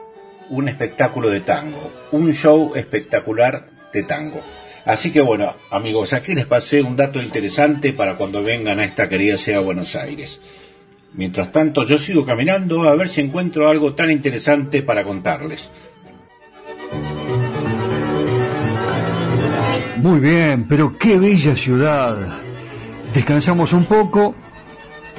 un 0.50 0.68
espectáculo 0.68 1.30
de 1.30 1.40
tango, 1.40 1.92
un 2.12 2.34
show 2.34 2.74
espectacular 2.76 3.70
de 3.92 4.04
tango. 4.04 4.42
Así 4.86 5.12
que 5.12 5.22
bueno, 5.22 5.56
amigos, 5.70 6.14
aquí 6.14 6.36
les 6.36 6.46
pasé 6.46 6.82
un 6.82 6.96
dato 6.96 7.22
interesante 7.22 7.94
para 7.94 8.16
cuando 8.16 8.44
vengan 8.44 8.80
a 8.80 8.84
esta 8.84 9.08
querida 9.08 9.38
sea 9.38 9.62
Buenos 9.62 9.96
Aires. 9.96 10.42
Mientras 11.14 11.52
tanto, 11.52 11.86
yo 11.86 11.98
sigo 11.98 12.26
caminando 12.26 12.88
a 12.88 12.96
ver 12.96 13.08
si 13.08 13.22
encuentro 13.22 13.70
algo 13.70 13.94
tan 13.94 14.12
interesante 14.12 14.82
para 14.82 15.04
contarles. 15.04 15.70
Muy 19.98 20.20
bien, 20.20 20.68
pero 20.68 20.98
qué 20.98 21.18
bella 21.18 21.56
ciudad. 21.56 22.18
Descansamos 23.14 23.74
un 23.74 23.86
poco 23.86 24.36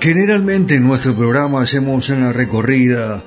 Generalmente 0.00 0.74
en 0.74 0.84
nuestro 0.84 1.16
programa 1.16 1.62
hacemos 1.62 2.10
una 2.10 2.32
recorrida 2.32 3.22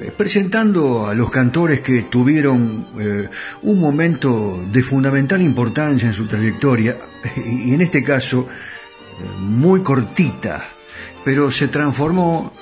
eh, 0.00 0.12
presentando 0.16 1.06
a 1.08 1.14
los 1.14 1.30
cantores 1.30 1.80
que 1.80 2.02
tuvieron 2.02 2.86
eh, 2.98 3.28
un 3.62 3.80
momento 3.80 4.64
de 4.70 4.82
fundamental 4.82 5.42
importancia 5.42 6.08
en 6.08 6.14
su 6.14 6.26
trayectoria 6.26 6.96
y 7.36 7.74
en 7.74 7.80
este 7.80 8.02
caso 8.04 8.46
eh, 8.48 9.24
muy 9.40 9.82
cortita, 9.82 10.64
pero 11.24 11.50
se 11.50 11.68
transformó 11.68 12.52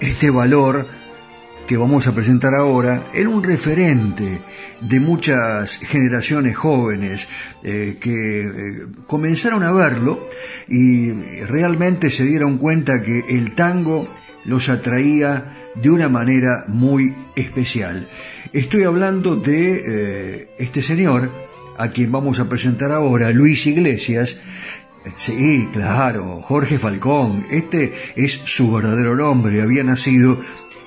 este 0.00 0.30
valor 0.30 0.86
que 1.70 1.76
vamos 1.76 2.08
a 2.08 2.12
presentar 2.12 2.52
ahora 2.52 3.04
en 3.14 3.28
un 3.28 3.44
referente 3.44 4.40
de 4.80 4.98
muchas 4.98 5.76
generaciones 5.76 6.56
jóvenes 6.56 7.28
eh, 7.62 7.96
que 8.00 8.40
eh, 8.40 8.86
comenzaron 9.06 9.62
a 9.62 9.70
verlo 9.70 10.28
y 10.66 11.12
realmente 11.44 12.10
se 12.10 12.24
dieron 12.24 12.58
cuenta 12.58 13.04
que 13.04 13.20
el 13.28 13.54
tango 13.54 14.08
los 14.44 14.68
atraía 14.68 15.70
de 15.76 15.90
una 15.90 16.08
manera 16.08 16.64
muy 16.66 17.14
especial. 17.36 18.08
Estoy 18.52 18.82
hablando 18.82 19.36
de 19.36 19.84
eh, 19.86 20.50
este 20.58 20.82
señor 20.82 21.30
a 21.78 21.90
quien 21.90 22.10
vamos 22.10 22.40
a 22.40 22.48
presentar 22.48 22.90
ahora, 22.90 23.30
Luis 23.30 23.64
Iglesias, 23.68 24.40
Sí, 25.16 25.66
claro, 25.72 26.42
Jorge 26.42 26.78
Falcón. 26.78 27.46
Este 27.50 27.94
es 28.16 28.32
su 28.32 28.70
verdadero 28.70 29.16
nombre. 29.16 29.62
Había 29.62 29.82
nacido 29.82 30.38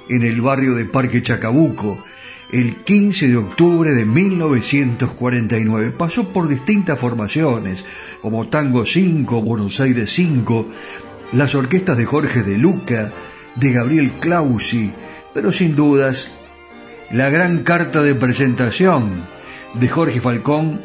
en 0.10 0.24
el 0.24 0.42
barrio 0.42 0.76
de 0.76 0.86
Parque 0.86 1.22
Chacabuco 1.22 2.04
el 2.52 2.76
15 2.84 3.30
de 3.30 3.38
octubre 3.38 3.92
de 3.94 4.06
1949. 4.06 5.92
Pasó 5.98 6.30
por 6.30 6.48
distintas 6.48 7.00
formaciones, 7.00 7.84
como 8.22 8.48
Tango 8.48 8.86
5, 8.86 9.42
Buenos 9.42 9.80
Aires 9.80 10.12
5, 10.14 10.68
las 11.34 11.56
orquestas 11.56 11.98
de 11.98 12.06
Jorge 12.06 12.44
de 12.44 12.58
Luca, 12.58 13.12
de 13.56 13.72
Gabriel 13.72 14.12
Clausi, 14.20 14.92
pero 15.34 15.52
sin 15.52 15.76
dudas, 15.76 16.38
la 17.12 17.32
gran 17.32 17.64
carta 17.64 18.04
de 18.04 18.14
presentación 18.14 19.26
de 19.74 19.90
Jorge 19.90 20.22
Falcón 20.22 20.82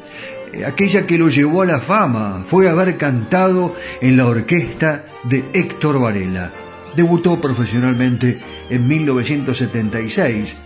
eh, 0.53 0.65
aquella 0.65 1.07
que 1.07 1.19
lo 1.19 1.29
llevó 1.29 1.63
a 1.63 1.67
la 1.67 1.81
fama, 1.81 2.45
fue 2.47 2.69
haber 2.69 2.97
cantado 2.97 3.75
en 4.01 4.17
la 4.17 4.27
orquesta 4.27 5.05
de 5.25 5.45
Héctor 5.53 6.01
Varela. 6.01 6.51
Debutó 6.99 7.41
profesionalmente 7.41 8.41
en 8.69 8.89
1976. 8.89 10.57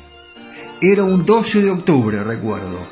Era 0.80 1.04
un 1.04 1.26
12 1.26 1.60
de 1.60 1.70
octubre, 1.70 2.24
recuerdo. 2.24 2.88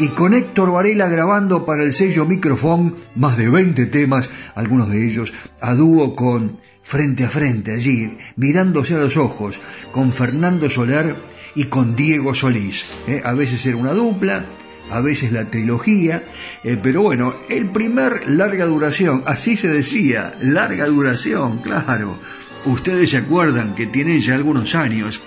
Y 0.00 0.08
con 0.08 0.34
Héctor 0.34 0.72
Varela 0.72 1.08
grabando 1.08 1.64
para 1.64 1.84
el 1.84 1.94
sello 1.94 2.26
Microfón 2.26 2.96
más 3.14 3.36
de 3.36 3.48
20 3.48 3.86
temas, 3.86 4.28
algunos 4.56 4.90
de 4.90 5.06
ellos 5.06 5.32
a 5.60 5.74
dúo 5.74 6.16
con 6.16 6.58
Frente 6.82 7.22
a 7.22 7.30
Frente 7.30 7.72
allí, 7.72 8.18
mirándose 8.34 8.96
a 8.96 8.98
los 8.98 9.16
ojos, 9.16 9.60
con 9.92 10.12
Fernando 10.12 10.68
Soler 10.68 11.14
y 11.54 11.66
con 11.66 11.94
Diego 11.94 12.34
Solís. 12.34 12.84
¿eh? 13.06 13.22
A 13.24 13.32
veces 13.32 13.64
era 13.64 13.76
una 13.76 13.92
dupla, 13.92 14.44
a 14.90 15.00
veces 15.00 15.30
la 15.30 15.44
trilogía, 15.44 16.24
eh, 16.64 16.76
pero 16.82 17.02
bueno, 17.02 17.32
el 17.48 17.70
primer 17.70 18.28
larga 18.28 18.64
duración, 18.64 19.22
así 19.24 19.56
se 19.56 19.68
decía, 19.68 20.34
larga 20.40 20.86
duración, 20.86 21.58
claro. 21.58 22.18
Ustedes 22.64 23.10
se 23.10 23.16
acuerdan 23.16 23.74
que 23.74 23.86
tiene 23.86 24.20
ya 24.20 24.34
algunos 24.34 24.76
años, 24.76 25.20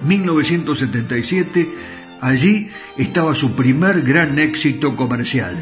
1977, 0.00 1.68
allí 2.20 2.70
estaba 2.96 3.34
su 3.34 3.54
primer 3.54 4.00
gran 4.02 4.38
éxito 4.38 4.96
comercial. 4.96 5.56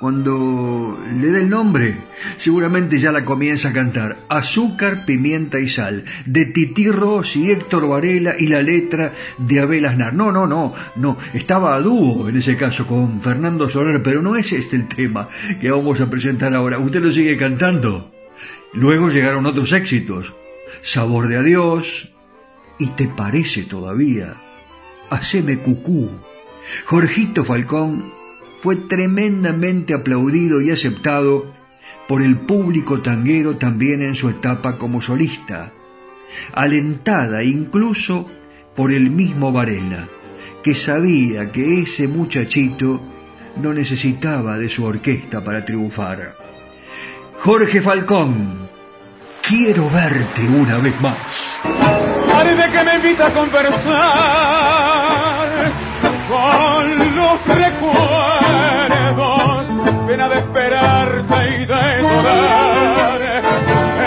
Cuando 0.00 0.98
le 1.18 1.28
dé 1.28 1.40
el 1.42 1.50
nombre, 1.50 1.96
seguramente 2.36 2.98
ya 2.98 3.12
la 3.12 3.24
comienza 3.24 3.68
a 3.68 3.72
cantar. 3.72 4.16
Azúcar, 4.28 5.04
pimienta 5.04 5.60
y 5.60 5.68
sal, 5.68 6.04
de 6.26 6.46
Titi 6.46 6.90
Ross 6.90 7.36
y 7.36 7.50
Héctor 7.50 7.86
Varela 7.86 8.34
y 8.38 8.46
la 8.48 8.62
letra 8.62 9.12
de 9.38 9.60
Abel 9.60 9.86
Aznar. 9.86 10.14
No, 10.14 10.32
no, 10.32 10.46
no, 10.46 10.74
no, 10.96 11.18
estaba 11.32 11.74
a 11.74 11.80
dúo 11.80 12.28
en 12.28 12.36
ese 12.36 12.56
caso 12.56 12.86
con 12.86 13.20
Fernando 13.20 13.68
Soler, 13.68 14.02
pero 14.02 14.20
no 14.20 14.36
es 14.36 14.52
este 14.52 14.76
el 14.76 14.88
tema 14.88 15.28
que 15.60 15.70
vamos 15.70 16.00
a 16.00 16.10
presentar 16.10 16.54
ahora. 16.54 16.78
Usted 16.78 17.02
lo 17.02 17.12
sigue 17.12 17.36
cantando. 17.36 18.13
Luego 18.74 19.08
llegaron 19.08 19.46
otros 19.46 19.72
éxitos. 19.72 20.34
Sabor 20.82 21.28
de 21.28 21.38
adiós. 21.38 22.10
¿Y 22.78 22.88
te 22.88 23.06
parece 23.06 23.62
todavía? 23.62 24.34
Haceme 25.10 25.58
cucú. 25.58 26.10
Jorgito 26.86 27.44
Falcón 27.44 28.12
fue 28.62 28.76
tremendamente 28.76 29.94
aplaudido 29.94 30.60
y 30.60 30.70
aceptado 30.70 31.46
por 32.08 32.22
el 32.22 32.36
público 32.36 33.00
tanguero 33.00 33.56
también 33.56 34.02
en 34.02 34.14
su 34.14 34.28
etapa 34.28 34.76
como 34.76 35.00
solista, 35.00 35.72
alentada 36.52 37.44
incluso 37.44 38.30
por 38.74 38.92
el 38.92 39.10
mismo 39.10 39.52
Varela, 39.52 40.08
que 40.62 40.74
sabía 40.74 41.52
que 41.52 41.82
ese 41.82 42.08
muchachito 42.08 43.00
no 43.62 43.72
necesitaba 43.72 44.58
de 44.58 44.68
su 44.68 44.84
orquesta 44.84 45.44
para 45.44 45.64
triunfar. 45.64 46.53
Jorge 47.44 47.80
Falcón, 47.82 48.70
quiero 49.46 49.90
verte 49.90 50.48
una 50.48 50.78
vez 50.78 50.98
más. 51.02 51.18
Parece 52.32 52.72
que 52.72 52.84
me 52.84 52.94
invita 52.94 53.26
a 53.26 53.30
conversar 53.32 53.74
con 56.26 57.16
los 57.16 57.46
recuerdos, 57.46 59.66
pena 60.06 60.30
de 60.30 60.38
esperarte 60.38 61.60
y 61.60 61.66
de 61.66 62.00
llorar 62.00 63.20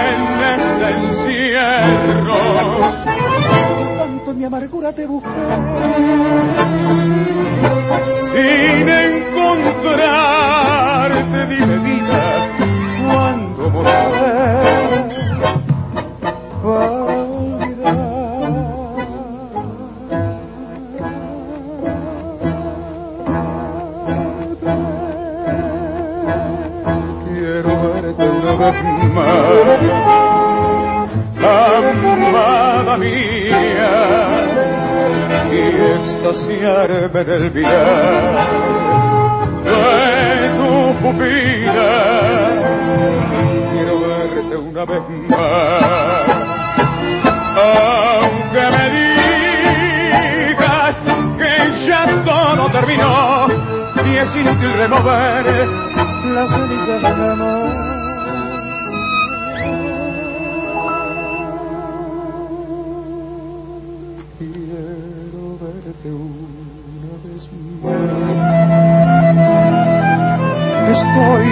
en 0.09 0.21
este 0.55 0.89
encierro. 0.97 2.41
Tanto 3.99 4.33
mi 4.33 4.45
amargura 4.45 4.91
te 4.93 5.05
busqué 5.05 5.29
sin 8.07 8.89
encontrarte, 8.89 11.45
dime 11.45 11.77
vida 11.77 12.47
cuando 13.07 13.69
volver 13.69 14.97
para 16.63 17.03
olvidar. 17.03 18.07
Quiero 27.25 27.71
verte 27.83 28.25
una 28.29 28.53
vez 28.61 28.77
más, 29.13 29.37
amada 32.03 32.93
mía, 32.97 33.93
y 35.51 35.53
extasiarme 36.01 37.21
en 37.21 37.29
el 37.29 37.45
mirar 37.53 38.37
de 38.87 39.16
Quiero 43.71 43.99
verte 44.01 44.55
una 44.57 44.85
vez 44.85 45.03
más, 45.29 46.27
aunque 47.55 48.63
me 48.75 48.85
digas 50.49 50.93
que 51.37 51.51
ya 51.85 52.01
todo 52.25 52.69
terminó 52.71 53.47
y 54.05 54.17
es 54.17 54.35
inútil 54.35 54.73
remover 54.73 55.67
las 56.33 56.49
cenizas 56.49 57.01
del 57.01 57.29
amor. 57.29 57.96
Estoy 71.17 71.49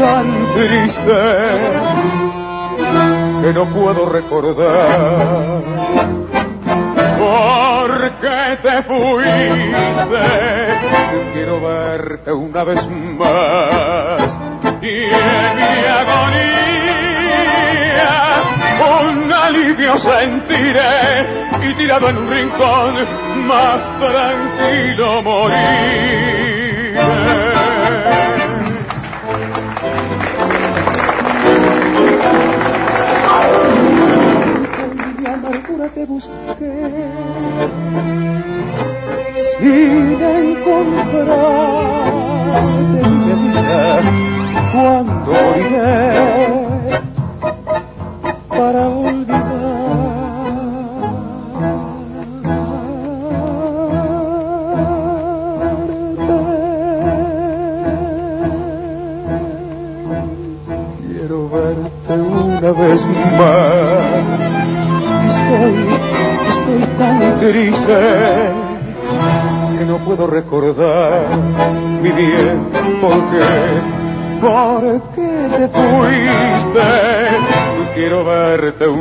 tan 0.00 0.26
triste 0.56 1.20
que 3.40 3.52
no 3.52 3.64
puedo 3.66 4.08
recordar 4.08 5.62
por 7.20 8.10
qué 8.20 8.58
te 8.62 8.82
fuiste. 8.82 10.26
Quiero 11.32 11.60
verte 11.60 12.32
una 12.32 12.64
vez 12.64 12.88
más 13.16 14.38
y 14.82 15.04
en 15.04 15.56
mi 15.56 15.86
agonía 16.00 16.50
un 19.02 19.32
alivio 19.32 19.96
sentiré 19.98 21.28
y 21.62 21.74
tirado 21.74 22.08
en 22.08 22.18
un 22.18 22.28
rincón 22.28 22.94
más 23.46 23.78
tranquilo 24.00 25.22
moriré. 25.22 26.69
Amargura 35.80 35.88
te 35.88 36.04
busqué 36.06 36.72
sin 39.34 40.20
encontrarte 40.22 41.30
mi 43.08 43.32
vida 43.50 44.02
cuando 44.72 45.32
moriré 45.32 46.02
para 48.48 48.88
olvidarte. 48.88 49.49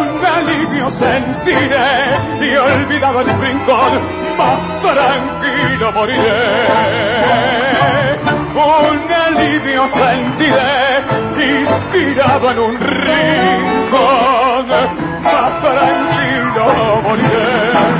un 0.00 0.26
alivio 0.26 0.90
sentiré 0.90 1.92
y 2.40 2.56
olvidado 2.56 3.20
un 3.20 3.26
rincón 3.40 3.92
más 4.36 4.58
tranquilo 4.82 5.92
moriré. 5.92 6.40
Un 8.52 9.12
alivio 9.12 9.86
sentiré 9.86 11.04
y 11.38 11.48
tirado 11.92 12.50
en 12.50 12.58
un 12.58 12.80
rincón 12.80 14.66
más 15.22 15.52
tranquilo 15.62 16.64
moriré. 17.04 17.99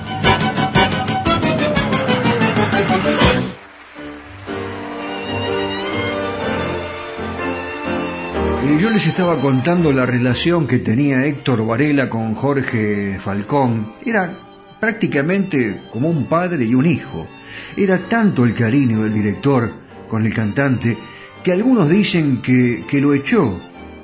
Yo 8.79 8.89
les 8.89 9.05
estaba 9.05 9.39
contando 9.39 9.91
la 9.91 10.05
relación 10.05 10.65
que 10.65 10.79
tenía 10.79 11.25
Héctor 11.25 11.65
Varela 11.65 12.09
con 12.09 12.33
Jorge 12.33 13.19
Falcón. 13.19 13.93
Era 14.05 14.37
prácticamente 14.79 15.81
como 15.91 16.09
un 16.09 16.25
padre 16.25 16.65
y 16.65 16.73
un 16.73 16.85
hijo. 16.85 17.27
Era 17.77 17.99
tanto 17.99 18.43
el 18.43 18.55
cariño 18.55 19.03
del 19.03 19.13
director 19.13 19.71
con 20.07 20.25
el 20.25 20.33
cantante 20.33 20.97
que 21.43 21.51
algunos 21.51 21.89
dicen 21.89 22.41
que, 22.41 22.83
que 22.87 23.01
lo 23.01 23.13
echó 23.13 23.59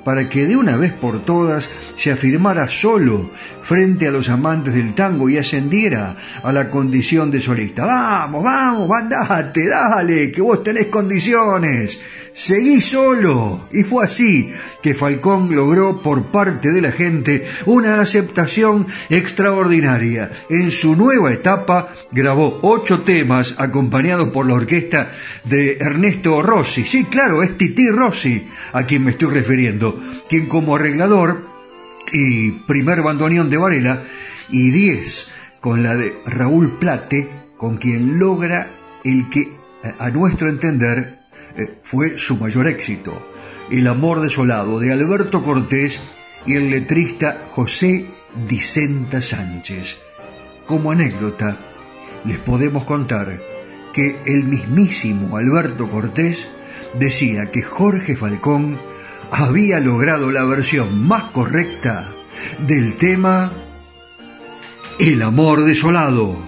para 0.08 0.26
que 0.26 0.46
de 0.46 0.56
una 0.56 0.76
vez 0.78 0.94
por 0.94 1.22
todas 1.22 1.68
se 1.98 2.10
afirmara 2.10 2.66
solo 2.68 3.30
frente 3.60 4.08
a 4.08 4.10
los 4.10 4.30
amantes 4.30 4.72
del 4.72 4.94
tango 4.94 5.28
y 5.28 5.36
ascendiera 5.36 6.16
a 6.42 6.50
la 6.50 6.70
condición 6.70 7.30
de 7.30 7.40
solista. 7.40 7.84
Vamos, 7.84 8.42
vamos, 8.42 8.88
mandate, 8.88 9.68
dale, 9.68 10.32
que 10.32 10.40
vos 10.40 10.62
tenés 10.62 10.86
condiciones. 10.86 12.00
Seguí 12.38 12.80
solo. 12.80 13.66
Y 13.72 13.82
fue 13.82 14.04
así 14.04 14.54
que 14.80 14.94
Falcón 14.94 15.56
logró 15.56 16.00
por 16.00 16.26
parte 16.26 16.70
de 16.70 16.80
la 16.80 16.92
gente 16.92 17.44
una 17.66 18.00
aceptación 18.00 18.86
extraordinaria. 19.10 20.30
En 20.48 20.70
su 20.70 20.94
nueva 20.94 21.32
etapa 21.32 21.92
grabó 22.12 22.60
ocho 22.62 23.00
temas 23.00 23.56
acompañados 23.58 24.28
por 24.28 24.46
la 24.46 24.54
orquesta 24.54 25.10
de 25.42 25.78
Ernesto 25.80 26.40
Rossi. 26.40 26.84
Sí, 26.84 27.06
claro, 27.06 27.42
es 27.42 27.58
Titi 27.58 27.90
Rossi 27.90 28.46
a 28.72 28.84
quien 28.84 29.02
me 29.02 29.10
estoy 29.10 29.34
refiriendo, 29.34 30.00
quien 30.28 30.46
como 30.46 30.76
arreglador 30.76 31.42
y 32.12 32.52
primer 32.52 33.02
bandoneón 33.02 33.50
de 33.50 33.56
Varela 33.56 34.04
y 34.48 34.70
10 34.70 35.28
con 35.60 35.82
la 35.82 35.96
de 35.96 36.14
Raúl 36.24 36.78
Plate, 36.78 37.28
con 37.56 37.78
quien 37.78 38.20
logra 38.20 38.70
el 39.02 39.28
que, 39.28 39.56
a 39.98 40.08
nuestro 40.10 40.48
entender, 40.48 41.17
eh, 41.58 41.78
fue 41.82 42.16
su 42.16 42.36
mayor 42.36 42.68
éxito, 42.68 43.12
El 43.70 43.86
amor 43.86 44.20
desolado 44.20 44.78
de 44.78 44.92
Alberto 44.92 45.42
Cortés 45.42 46.00
y 46.46 46.54
el 46.54 46.70
letrista 46.70 47.42
José 47.50 48.06
Dicenta 48.48 49.20
Sánchez. 49.20 50.00
Como 50.66 50.92
anécdota, 50.92 51.58
les 52.24 52.38
podemos 52.38 52.84
contar 52.84 53.40
que 53.92 54.16
el 54.24 54.44
mismísimo 54.44 55.36
Alberto 55.36 55.90
Cortés 55.90 56.48
decía 56.98 57.50
que 57.50 57.62
Jorge 57.62 58.16
Falcón 58.16 58.78
había 59.30 59.80
logrado 59.80 60.30
la 60.30 60.44
versión 60.44 61.06
más 61.06 61.24
correcta 61.24 62.10
del 62.66 62.96
tema 62.96 63.52
El 64.98 65.22
amor 65.22 65.64
desolado. 65.64 66.47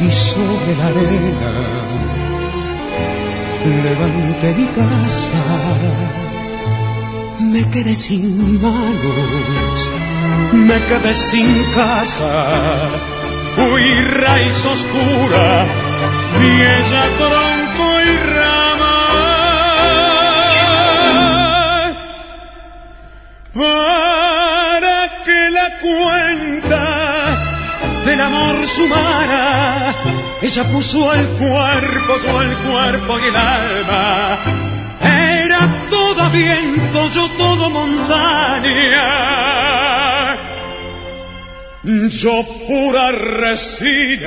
Y 0.00 0.10
sobre 0.10 0.76
la 0.78 0.86
arena 0.86 1.52
levanté 3.64 4.54
mi 4.54 4.66
casa. 4.66 5.44
Me 7.40 7.62
quedé 7.70 7.94
sin 7.94 8.60
manos, 8.60 9.90
me 10.52 10.78
quedé 10.88 11.14
sin 11.14 11.64
casa. 11.74 12.90
Fui 13.54 13.88
raíz 14.22 14.66
oscura 14.66 15.66
ella 16.42 17.04
tronco 17.18 17.86
y 18.00 18.16
rama. 18.34 18.96
Para 23.54 24.98
que 25.24 25.50
la 25.50 25.68
cuenta 25.80 27.05
del 28.16 28.24
amor 28.24 28.66
sumara, 28.66 29.94
ella 30.40 30.64
puso 30.72 31.12
el 31.12 31.26
cuerpo, 31.28 32.14
yo 32.24 32.42
el 32.42 32.56
cuerpo 32.58 33.18
y 33.18 33.24
el 33.28 33.36
alma. 33.36 34.38
Era 35.02 35.60
todo 35.90 36.30
viento, 36.30 37.08
yo 37.14 37.28
todo 37.36 37.68
montaña. 37.70 39.06
Yo 42.08 42.44
pura 42.66 43.12
resina. 43.12 44.26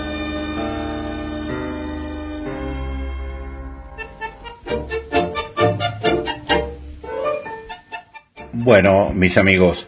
Bueno, 8.63 9.11
mis 9.11 9.39
amigos, 9.39 9.87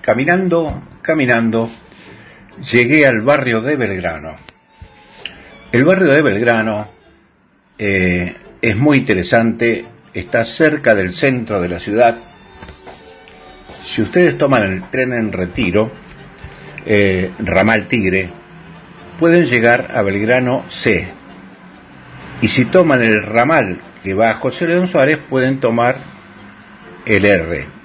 caminando, 0.00 0.82
caminando, 1.02 1.68
llegué 2.72 3.06
al 3.06 3.20
barrio 3.20 3.60
de 3.60 3.76
Belgrano. 3.76 4.36
El 5.70 5.84
barrio 5.84 6.10
de 6.12 6.22
Belgrano 6.22 6.88
eh, 7.78 8.34
es 8.62 8.74
muy 8.74 8.96
interesante, 8.96 9.84
está 10.14 10.46
cerca 10.46 10.94
del 10.94 11.12
centro 11.12 11.60
de 11.60 11.68
la 11.68 11.78
ciudad. 11.78 12.16
Si 13.82 14.00
ustedes 14.00 14.38
toman 14.38 14.62
el 14.62 14.84
tren 14.84 15.12
en 15.12 15.30
retiro, 15.30 15.92
eh, 16.86 17.32
ramal 17.40 17.86
Tigre, 17.86 18.30
pueden 19.18 19.44
llegar 19.44 19.90
a 19.94 20.00
Belgrano 20.00 20.64
C. 20.68 21.06
Y 22.40 22.48
si 22.48 22.64
toman 22.64 23.02
el 23.02 23.22
ramal 23.22 23.82
que 24.02 24.14
va 24.14 24.30
a 24.30 24.36
José 24.36 24.68
León 24.68 24.88
Suárez, 24.88 25.18
pueden 25.18 25.60
tomar 25.60 25.98
el 27.04 27.26
R, 27.26 27.75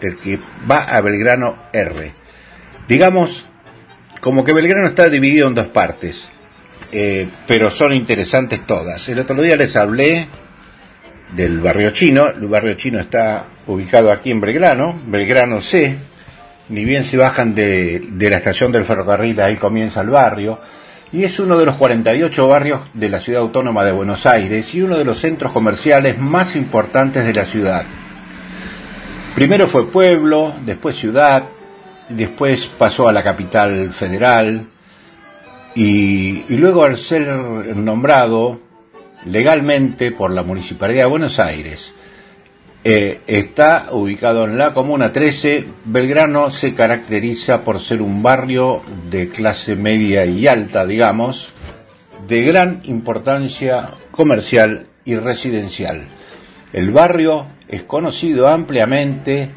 el 0.00 0.18
que 0.18 0.38
va 0.70 0.84
a 0.84 1.00
Belgrano 1.00 1.56
R. 1.72 2.12
Digamos, 2.88 3.46
como 4.20 4.44
que 4.44 4.52
Belgrano 4.52 4.88
está 4.88 5.08
dividido 5.08 5.48
en 5.48 5.54
dos 5.54 5.68
partes, 5.68 6.28
eh, 6.92 7.28
pero 7.46 7.70
son 7.70 7.92
interesantes 7.92 8.66
todas. 8.66 9.08
El 9.08 9.20
otro 9.20 9.40
día 9.40 9.56
les 9.56 9.76
hablé 9.76 10.28
del 11.34 11.60
barrio 11.60 11.90
chino, 11.90 12.28
el 12.28 12.46
barrio 12.46 12.74
chino 12.74 12.98
está 12.98 13.46
ubicado 13.66 14.10
aquí 14.10 14.30
en 14.30 14.40
Belgrano, 14.40 14.98
Belgrano 15.06 15.60
C, 15.60 15.96
ni 16.70 16.84
bien 16.84 17.04
se 17.04 17.16
bajan 17.16 17.54
de, 17.54 18.02
de 18.10 18.30
la 18.30 18.38
estación 18.38 18.72
del 18.72 18.84
ferrocarril, 18.84 19.40
ahí 19.40 19.56
comienza 19.56 20.00
el 20.00 20.10
barrio, 20.10 20.60
y 21.12 21.24
es 21.24 21.38
uno 21.40 21.56
de 21.58 21.66
los 21.66 21.76
48 21.76 22.48
barrios 22.48 22.80
de 22.92 23.08
la 23.08 23.20
ciudad 23.20 23.42
autónoma 23.42 23.84
de 23.84 23.92
Buenos 23.92 24.26
Aires 24.26 24.74
y 24.74 24.82
uno 24.82 24.96
de 24.96 25.04
los 25.04 25.18
centros 25.18 25.52
comerciales 25.52 26.18
más 26.18 26.54
importantes 26.56 27.24
de 27.24 27.34
la 27.34 27.44
ciudad. 27.44 27.84
Primero 29.38 29.68
fue 29.68 29.88
pueblo, 29.88 30.52
después 30.64 30.96
ciudad, 30.96 31.44
después 32.08 32.66
pasó 32.76 33.06
a 33.06 33.12
la 33.12 33.22
capital 33.22 33.94
federal 33.94 34.66
y, 35.76 36.42
luego 36.56 36.82
al 36.82 36.96
ser 36.96 37.28
nombrado 37.76 38.60
legalmente 39.26 40.10
por 40.10 40.32
la 40.32 40.42
Municipalidad 40.42 41.04
de 41.04 41.10
Buenos 41.10 41.38
Aires, 41.38 41.94
eh, 42.82 43.20
está 43.28 43.90
ubicado 43.92 44.42
en 44.42 44.58
la 44.58 44.74
Comuna 44.74 45.12
13. 45.12 45.68
Belgrano 45.84 46.50
se 46.50 46.74
caracteriza 46.74 47.62
por 47.62 47.80
ser 47.80 48.02
un 48.02 48.20
barrio 48.20 48.82
de 49.08 49.28
clase 49.28 49.76
media 49.76 50.26
y 50.26 50.48
alta, 50.48 50.84
digamos, 50.84 51.54
de 52.26 52.42
gran 52.42 52.80
importancia 52.86 53.90
comercial 54.10 54.88
y 55.04 55.14
residencial. 55.14 56.08
El 56.72 56.90
barrio 56.90 57.46
es 57.68 57.82
conocido 57.84 58.48
ampliamente 58.48 59.50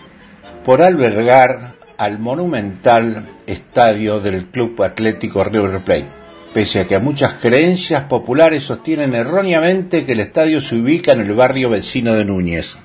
por 0.65 0.81
albergar 0.81 1.73
al 1.97 2.19
monumental 2.19 3.27
estadio 3.45 4.19
del 4.19 4.47
Club 4.47 4.81
Atlético 4.83 5.43
River 5.43 5.81
Plate, 5.81 6.07
pese 6.53 6.81
a 6.81 6.87
que 6.87 6.99
muchas 6.99 7.33
creencias 7.33 8.03
populares 8.03 8.63
sostienen 8.63 9.13
erróneamente 9.13 10.03
que 10.03 10.13
el 10.13 10.19
estadio 10.19 10.59
se 10.61 10.75
ubica 10.75 11.13
en 11.13 11.21
el 11.21 11.33
barrio 11.33 11.69
vecino 11.69 12.13
de 12.13 12.25
Núñez. 12.25 12.77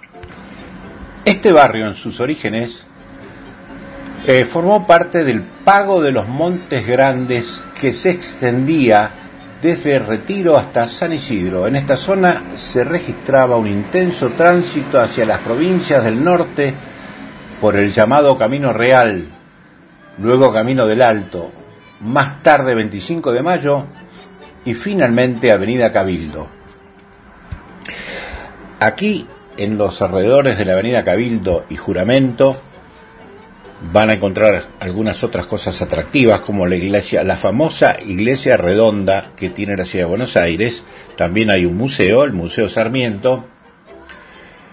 Este 1.25 1.51
barrio 1.51 1.89
en 1.89 1.95
sus 1.95 2.21
orígenes 2.21 2.87
eh, 4.27 4.45
formó 4.45 4.87
parte 4.87 5.25
del 5.25 5.43
pago 5.43 6.03
de 6.03 6.13
los 6.13 6.29
Montes 6.29 6.87
Grandes 6.87 7.63
que 7.81 7.93
se 7.93 8.11
extendía 8.11 9.26
desde 9.63 9.99
Retiro 9.99 10.57
hasta 10.57 10.89
San 10.89 11.13
Isidro. 11.13 11.67
En 11.67 11.77
esta 11.77 11.97
zona 11.97 12.57
se 12.57 12.85
registraba 12.85 13.57
un 13.57 13.67
intenso 13.67 14.31
tránsito 14.31 15.01
hacia 15.01 15.27
las 15.27 15.39
provincias 15.39 16.05
del 16.05 16.23
norte 16.23 16.75
por 17.61 17.77
el 17.77 17.91
llamado 17.91 18.37
Camino 18.37 18.73
Real, 18.73 19.27
luego 20.19 20.53
Camino 20.53 20.87
del 20.87 21.03
Alto, 21.03 21.51
más 22.01 22.43
tarde 22.43 22.75
25 22.75 23.33
de 23.33 23.43
mayo 23.43 23.85
y 24.65 24.75
finalmente 24.75 25.53
Avenida 25.53 25.93
Cabildo. 25.93 26.49
Aquí, 28.81 29.27
en 29.57 29.79
los 29.79 30.03
alrededores 30.03 30.59
de 30.59 30.67
la 30.67 30.75
Avenida 30.75 31.03
Cabildo 31.03 31.65
y 31.71 31.77
Juramento, 31.77 32.61
van 33.81 34.11
a 34.11 34.15
encontrar 34.15 34.63
algunas 34.81 35.23
otras 35.23 35.47
cosas 35.47 35.81
atractivas 35.83 36.41
como 36.41 36.67
la 36.67 36.77
iglesia, 36.77 37.23
la 37.25 37.37
famosa 37.37 37.97
iglesia 38.05 38.57
redonda 38.57 39.33
que 39.37 39.51
tiene 39.51 39.77
la 39.77 39.85
ciudad 39.85 40.07
de 40.07 40.11
Buenos 40.11 40.37
Aires. 40.37 40.85
También 41.17 41.51
hay 41.51 41.67
un 41.67 41.77
museo, 41.77 42.25
el 42.25 42.33
Museo 42.33 42.69
Sarmiento. 42.69 43.47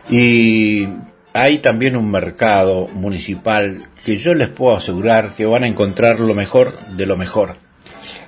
Y 0.09 0.87
hay 1.33 1.59
también 1.59 1.95
un 1.95 2.11
mercado 2.11 2.87
municipal 2.87 3.89
que 4.03 4.17
yo 4.17 4.33
les 4.33 4.49
puedo 4.49 4.75
asegurar 4.75 5.33
que 5.33 5.45
van 5.45 5.63
a 5.63 5.67
encontrar 5.67 6.19
lo 6.19 6.33
mejor 6.33 6.77
de 6.95 7.05
lo 7.05 7.17
mejor. 7.17 7.55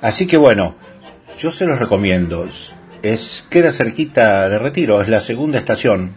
Así 0.01 0.27
que 0.27 0.37
bueno, 0.37 0.75
yo 1.37 1.51
se 1.51 1.65
los 1.65 1.79
recomiendo. 1.79 2.47
Es, 3.01 3.45
queda 3.49 3.71
cerquita 3.71 4.49
de 4.49 4.57
Retiro, 4.57 5.01
es 5.01 5.09
la 5.09 5.19
segunda 5.19 5.57
estación, 5.57 6.15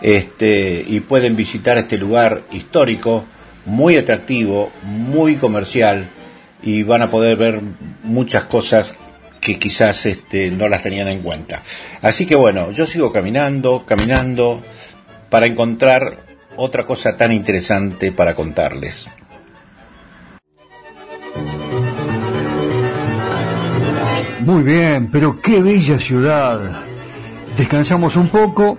Este, 0.00 0.84
y 0.86 1.00
pueden 1.00 1.36
visitar 1.36 1.78
este 1.78 1.98
lugar 1.98 2.44
histórico, 2.52 3.24
muy 3.66 3.96
atractivo, 3.96 4.72
muy 4.82 5.36
comercial, 5.36 6.08
y 6.62 6.82
van 6.82 7.02
a 7.02 7.10
poder 7.10 7.36
ver 7.36 7.60
muchas 8.02 8.44
cosas 8.44 8.98
que 9.40 9.58
quizás 9.58 10.06
este, 10.06 10.50
no 10.50 10.68
las 10.68 10.82
tenían 10.82 11.08
en 11.08 11.20
cuenta. 11.20 11.62
Así 12.00 12.24
que 12.24 12.34
bueno, 12.34 12.70
yo 12.70 12.86
sigo 12.86 13.12
caminando, 13.12 13.84
caminando, 13.86 14.62
para 15.28 15.46
encontrar 15.46 16.24
otra 16.56 16.86
cosa 16.86 17.16
tan 17.16 17.32
interesante 17.32 18.12
para 18.12 18.34
contarles. 18.34 19.10
Muy 24.40 24.62
bien, 24.62 25.10
pero 25.10 25.40
qué 25.40 25.62
bella 25.62 25.98
ciudad. 25.98 26.82
Descansamos 27.56 28.16
un 28.16 28.28
poco 28.28 28.78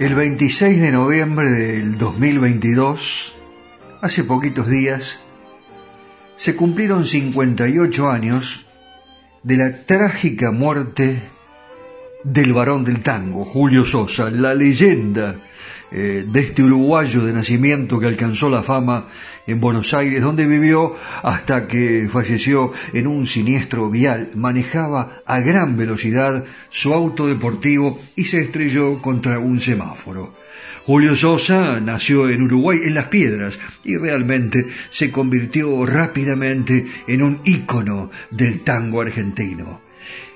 El 0.00 0.14
26 0.14 0.80
de 0.80 0.92
noviembre 0.92 1.50
del 1.50 1.98
2022, 1.98 3.34
hace 4.00 4.24
poquitos 4.24 4.66
días, 4.66 5.20
se 6.36 6.56
cumplieron 6.56 7.04
58 7.04 8.10
años 8.10 8.64
de 9.42 9.58
la 9.58 9.84
trágica 9.84 10.52
muerte 10.52 11.20
del 12.24 12.52
varón 12.52 12.84
del 12.84 13.02
tango, 13.02 13.44
Julio 13.44 13.84
Sosa, 13.84 14.30
la 14.30 14.54
leyenda 14.54 15.36
eh, 15.92 16.24
de 16.26 16.40
este 16.40 16.62
uruguayo 16.62 17.24
de 17.24 17.32
nacimiento 17.32 17.98
que 17.98 18.06
alcanzó 18.06 18.48
la 18.48 18.62
fama 18.62 19.08
en 19.46 19.60
Buenos 19.60 19.92
Aires, 19.92 20.22
donde 20.22 20.46
vivió 20.46 20.94
hasta 21.22 21.66
que 21.66 22.08
falleció 22.08 22.72
en 22.92 23.08
un 23.08 23.26
siniestro 23.26 23.90
vial. 23.90 24.30
Manejaba 24.36 25.22
a 25.26 25.40
gran 25.40 25.76
velocidad 25.76 26.44
su 26.68 26.94
auto 26.94 27.26
deportivo 27.26 27.98
y 28.14 28.24
se 28.24 28.40
estrelló 28.40 29.02
contra 29.02 29.40
un 29.40 29.58
semáforo. 29.60 30.34
Julio 30.86 31.16
Sosa 31.16 31.80
nació 31.80 32.28
en 32.28 32.42
Uruguay, 32.42 32.78
en 32.84 32.94
Las 32.94 33.06
Piedras, 33.06 33.58
y 33.84 33.96
realmente 33.96 34.66
se 34.90 35.10
convirtió 35.10 35.84
rápidamente 35.86 36.86
en 37.06 37.22
un 37.22 37.40
ícono 37.44 38.10
del 38.30 38.60
tango 38.60 39.00
argentino. 39.00 39.89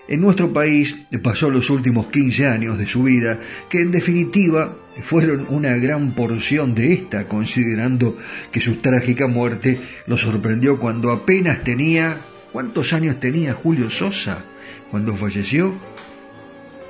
En 0.07 0.21
nuestro 0.21 0.53
país 0.53 1.07
pasó 1.23 1.49
los 1.51 1.71
últimos 1.71 2.07
15 2.07 2.47
años 2.47 2.79
de 2.79 2.87
su 2.87 3.05
vida, 3.05 3.39
que 3.69 3.81
en 3.81 3.91
definitiva 3.91 4.77
fueron 5.03 5.47
una 5.49 5.77
gran 5.77 6.13
porción 6.13 6.75
de 6.75 6.93
esta, 6.93 7.27
considerando 7.27 8.17
que 8.53 8.61
su 8.61 8.77
trágica 8.77 9.27
muerte 9.27 9.79
lo 10.07 10.19
sorprendió 10.19 10.79
cuando 10.79 11.11
apenas 11.11 11.65
tenía... 11.65 12.17
¿Cuántos 12.53 12.93
años 12.93 13.19
tenía 13.19 13.53
Julio 13.53 13.91
Sosa 13.91 14.45
cuando 14.89 15.17
falleció? 15.17 15.75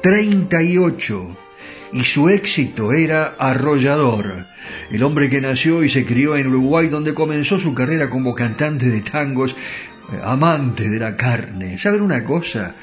38. 0.02 1.36
Y 1.94 2.02
su 2.02 2.28
éxito 2.28 2.92
era 2.92 3.34
arrollador. 3.38 4.44
El 4.90 5.02
hombre 5.02 5.30
que 5.30 5.40
nació 5.40 5.82
y 5.82 5.88
se 5.88 6.04
crió 6.04 6.36
en 6.36 6.48
Uruguay, 6.48 6.88
donde 6.88 7.14
comenzó 7.14 7.58
su 7.58 7.72
carrera 7.72 8.10
como 8.10 8.34
cantante 8.34 8.90
de 8.90 9.00
tangos, 9.00 9.56
eh, 10.12 10.20
amante 10.22 10.90
de 10.90 10.98
la 10.98 11.16
carne. 11.16 11.78
¿Saben 11.78 12.02
una 12.02 12.24
cosa? 12.24 12.74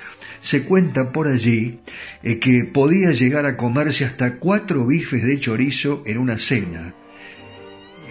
Se 0.42 0.64
cuenta 0.64 1.12
por 1.12 1.28
allí 1.28 1.80
eh, 2.24 2.40
que 2.40 2.66
podía 2.66 3.12
llegar 3.12 3.46
a 3.46 3.58
comerse 3.58 4.06
hasta 4.06 4.38
cuatro 4.38 4.86
bifes 4.86 5.24
de 5.24 5.40
chorizo 5.40 6.04
en 6.06 6.18
una 6.18 6.38
cena. 6.38 6.94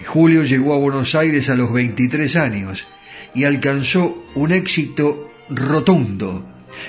Julio 0.06 0.44
llegó 0.44 0.74
a 0.74 0.78
Buenos 0.78 1.14
Aires 1.14 1.50
a 1.50 1.56
los 1.56 1.72
23 1.72 2.36
años 2.36 2.86
y 3.34 3.44
alcanzó 3.44 4.24
un 4.34 4.52
éxito 4.52 5.30
rotundo 5.50 6.46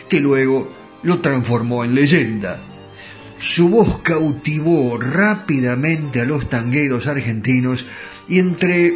que 0.07 0.19
luego 0.19 0.71
lo 1.03 1.19
transformó 1.19 1.83
en 1.83 1.95
leyenda. 1.95 2.59
Su 3.39 3.69
voz 3.69 4.01
cautivó 4.01 4.99
rápidamente 4.99 6.21
a 6.21 6.25
los 6.25 6.49
tangueros 6.49 7.07
argentinos 7.07 7.87
y 8.29 8.39
entre 8.39 8.95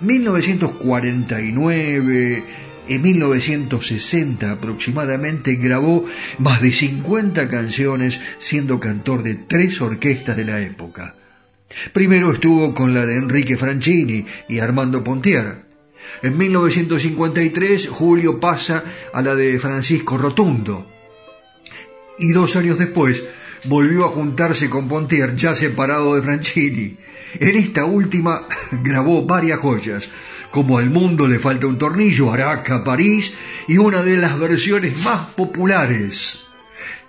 1949 0.00 2.44
en 2.88 3.02
1960 3.02 4.50
aproximadamente 4.50 5.54
grabó 5.56 6.06
más 6.38 6.60
de 6.60 6.72
50 6.72 7.48
canciones 7.48 8.20
siendo 8.38 8.80
cantor 8.80 9.22
de 9.22 9.34
tres 9.34 9.80
orquestas 9.80 10.36
de 10.36 10.44
la 10.44 10.60
época. 10.60 11.14
Primero 11.92 12.32
estuvo 12.32 12.74
con 12.74 12.94
la 12.94 13.06
de 13.06 13.16
Enrique 13.16 13.56
Franchini 13.56 14.26
y 14.48 14.58
Armando 14.58 15.04
Pontier. 15.04 15.62
En 16.22 16.36
1953 16.36 17.88
Julio 17.88 18.40
pasa 18.40 18.82
a 19.12 19.22
la 19.22 19.34
de 19.34 19.58
Francisco 19.58 20.18
Rotundo. 20.18 20.86
Y 22.18 22.32
dos 22.32 22.56
años 22.56 22.78
después 22.78 23.24
volvió 23.64 24.04
a 24.04 24.08
juntarse 24.08 24.68
con 24.68 24.88
Pontier 24.88 25.36
ya 25.36 25.54
separado 25.54 26.14
de 26.14 26.22
Franchini. 26.22 26.96
En 27.38 27.56
esta 27.56 27.84
última 27.84 28.46
grabó 28.82 29.24
varias 29.24 29.60
joyas, 29.60 30.08
como 30.50 30.78
al 30.78 30.90
mundo 30.90 31.26
le 31.26 31.38
falta 31.38 31.66
un 31.66 31.78
tornillo, 31.78 32.32
Araca, 32.32 32.82
París, 32.84 33.36
y 33.68 33.78
una 33.78 34.02
de 34.02 34.16
las 34.16 34.38
versiones 34.38 35.02
más 35.04 35.26
populares 35.34 36.48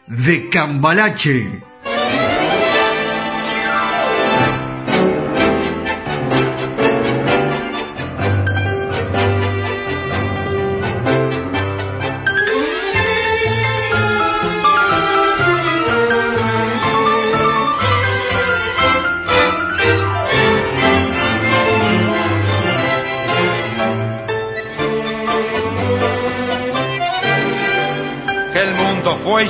de 0.08 0.50
Cambalache. 0.50 1.71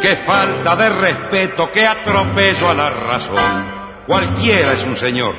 Qué 0.00 0.16
falta 0.16 0.76
de 0.76 0.88
respeto, 0.88 1.70
qué 1.70 1.86
atropello 1.86 2.70
a 2.70 2.74
la 2.74 2.90
razón. 2.90 3.80
Cualquiera 4.06 4.72
es 4.72 4.84
un 4.84 4.96
señor, 4.96 5.34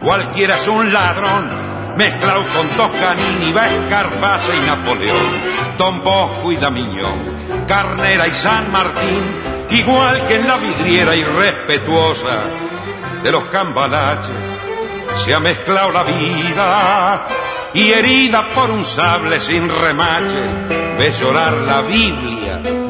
cualquiera 0.00 0.56
es 0.56 0.68
un 0.68 0.92
ladrón, 0.92 1.96
mezclado 1.96 2.44
con 2.56 2.68
Toscanini, 2.68 3.50
Escarface 3.50 4.56
y 4.56 4.66
Napoleón, 4.66 5.16
Don 5.76 6.02
Bosco 6.04 6.52
y 6.52 6.56
Damiñón, 6.56 7.66
Carnera 7.66 8.26
y 8.26 8.30
San 8.30 8.70
Martín, 8.70 9.68
igual 9.70 10.26
que 10.26 10.36
en 10.36 10.48
la 10.48 10.56
vidriera 10.56 11.14
irrespetuosa 11.14 12.38
de 13.22 13.32
los 13.32 13.44
cambalaches, 13.46 14.30
se 15.24 15.34
ha 15.34 15.40
mezclado 15.40 15.90
la 15.90 16.04
vida 16.04 17.26
y 17.74 17.90
herida 17.90 18.48
por 18.54 18.70
un 18.70 18.84
sable 18.84 19.40
sin 19.40 19.68
remaches, 19.68 20.68
ve 20.96 21.12
llorar 21.20 21.52
la 21.52 21.82
Biblia 21.82 22.89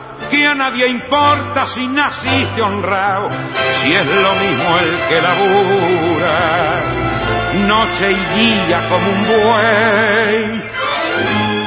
que 0.31 0.47
a 0.47 0.55
nadie 0.55 0.87
importa 0.87 1.67
si 1.67 1.85
naciste 1.87 2.61
honrado, 2.61 3.29
si 3.81 3.93
es 3.93 4.05
lo 4.05 4.33
mismo 4.35 4.77
el 4.79 4.91
que 5.09 5.21
labura, 5.21 6.81
noche 7.67 8.11
y 8.11 8.39
día 8.39 8.81
como 8.89 9.09
un 9.11 9.27
buey. 9.27 10.71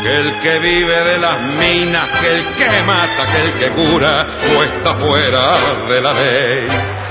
Que 0.02 0.20
el 0.20 0.34
que 0.40 0.58
vive 0.58 1.00
de 1.00 1.18
las 1.18 1.40
minas, 1.40 2.08
que 2.20 2.32
el 2.36 2.44
que 2.58 2.82
mata, 2.86 3.26
que 3.32 3.40
el 3.40 3.52
que 3.52 3.70
cura, 3.70 4.26
o 4.54 4.62
está 4.62 4.94
fuera 4.94 5.58
de 5.88 6.00
la 6.00 6.12
ley. 6.12 7.03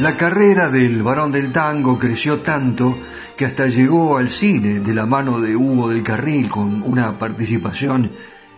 La 0.00 0.14
carrera 0.18 0.68
del 0.68 1.02
varón 1.02 1.32
del 1.32 1.52
tango 1.52 1.98
creció 1.98 2.40
tanto 2.40 2.98
que 3.34 3.46
hasta 3.46 3.66
llegó 3.66 4.18
al 4.18 4.28
cine 4.28 4.80
de 4.80 4.94
la 4.94 5.06
mano 5.06 5.40
de 5.40 5.56
Hugo 5.56 5.88
del 5.88 6.02
Carril 6.02 6.50
con 6.50 6.82
una 6.82 7.18
participación 7.18 8.12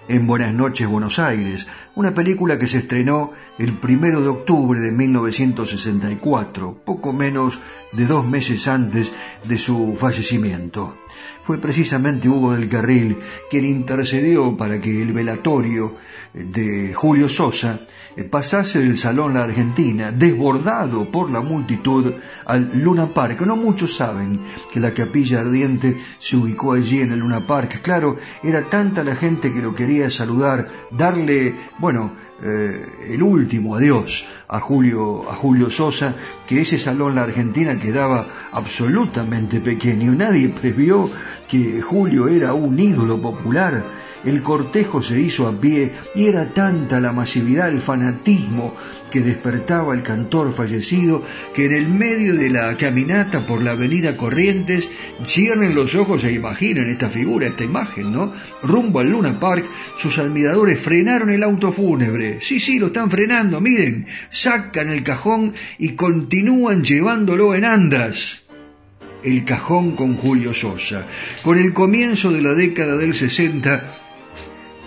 en 0.08 0.26
Buenas 0.26 0.52
noches 0.52 0.88
Buenos 0.88 1.20
Aires, 1.20 1.68
una 1.94 2.12
película 2.12 2.58
que 2.58 2.66
se 2.66 2.78
estrenó 2.78 3.30
el 3.56 3.74
primero 3.74 4.20
de 4.20 4.28
octubre 4.28 4.80
de 4.80 4.90
1964, 4.90 6.82
poco 6.84 7.12
menos 7.12 7.60
de 7.92 8.06
dos 8.06 8.26
meses 8.26 8.66
antes 8.66 9.12
de 9.44 9.58
su 9.58 9.94
fallecimiento. 9.96 10.96
Fue 11.44 11.58
precisamente 11.58 12.28
Hugo 12.28 12.52
del 12.52 12.68
Carril 12.68 13.16
quien 13.48 13.64
intercedió 13.64 14.56
para 14.56 14.80
que 14.80 15.02
el 15.02 15.12
velatorio 15.12 15.94
de 16.34 16.92
Julio 16.94 17.28
Sosa 17.28 17.80
pasase 18.24 18.80
del 18.80 18.98
Salón 18.98 19.34
La 19.34 19.44
Argentina, 19.44 20.10
desbordado 20.10 21.04
por 21.04 21.30
la 21.30 21.40
multitud, 21.40 22.14
al 22.44 22.82
Luna 22.82 23.06
Park. 23.06 23.42
No 23.42 23.56
muchos 23.56 23.96
saben 23.96 24.40
que 24.72 24.80
la 24.80 24.92
capilla 24.92 25.40
ardiente 25.40 25.96
se 26.18 26.36
ubicó 26.36 26.72
allí 26.72 27.00
en 27.00 27.12
el 27.12 27.20
Luna 27.20 27.46
Park. 27.46 27.80
Claro, 27.82 28.16
era 28.42 28.62
tanta 28.62 29.04
la 29.04 29.14
gente 29.14 29.52
que 29.52 29.62
lo 29.62 29.74
quería 29.74 30.10
saludar, 30.10 30.68
darle, 30.90 31.54
bueno, 31.78 32.12
eh, 32.42 32.86
el 33.08 33.22
último 33.22 33.74
adiós 33.76 34.26
a 34.48 34.60
Julio, 34.60 35.30
a 35.30 35.34
Julio 35.34 35.70
Sosa, 35.70 36.14
que 36.46 36.60
ese 36.60 36.78
salón 36.78 37.14
La 37.14 37.22
Argentina 37.22 37.78
quedaba 37.78 38.26
absolutamente 38.52 39.60
pequeño. 39.60 40.12
Nadie 40.12 40.48
previó 40.48 41.10
que 41.48 41.80
Julio 41.82 42.28
era 42.28 42.52
un 42.52 42.78
ídolo 42.78 43.20
popular 43.20 43.84
el 44.24 44.42
cortejo 44.42 45.02
se 45.02 45.20
hizo 45.20 45.46
a 45.46 45.60
pie 45.60 45.92
y 46.14 46.26
era 46.26 46.52
tanta 46.52 47.00
la 47.00 47.12
masividad, 47.12 47.68
el 47.68 47.80
fanatismo 47.80 48.74
que 49.10 49.20
despertaba 49.20 49.94
el 49.94 50.02
cantor 50.02 50.52
fallecido 50.52 51.22
que 51.54 51.66
en 51.66 51.72
el 51.72 51.88
medio 51.88 52.34
de 52.34 52.50
la 52.50 52.76
caminata 52.76 53.46
por 53.46 53.62
la 53.62 53.72
avenida 53.72 54.16
Corrientes 54.16 54.88
cierren 55.24 55.74
los 55.74 55.94
ojos 55.94 56.24
e 56.24 56.32
imaginen 56.32 56.90
esta 56.90 57.08
figura, 57.08 57.46
esta 57.46 57.64
imagen, 57.64 58.12
¿no? 58.12 58.32
Rumbo 58.62 59.00
al 59.00 59.10
Luna 59.10 59.38
Park, 59.38 59.64
sus 59.96 60.18
admiradores 60.18 60.78
frenaron 60.78 61.30
el 61.30 61.42
auto 61.42 61.72
fúnebre. 61.72 62.40
Sí, 62.40 62.60
sí, 62.60 62.78
lo 62.78 62.88
están 62.88 63.10
frenando, 63.10 63.60
miren, 63.60 64.06
sacan 64.28 64.90
el 64.90 65.02
cajón 65.02 65.54
y 65.78 65.90
continúan 65.90 66.84
llevándolo 66.84 67.54
en 67.54 67.64
andas 67.64 68.44
el 69.22 69.44
cajón 69.44 69.96
con 69.96 70.16
Julio 70.16 70.54
Sosa. 70.54 71.04
Con 71.42 71.58
el 71.58 71.72
comienzo 71.72 72.32
de 72.32 72.42
la 72.42 72.54
década 72.54 72.96
del 72.96 73.14
60, 73.14 74.07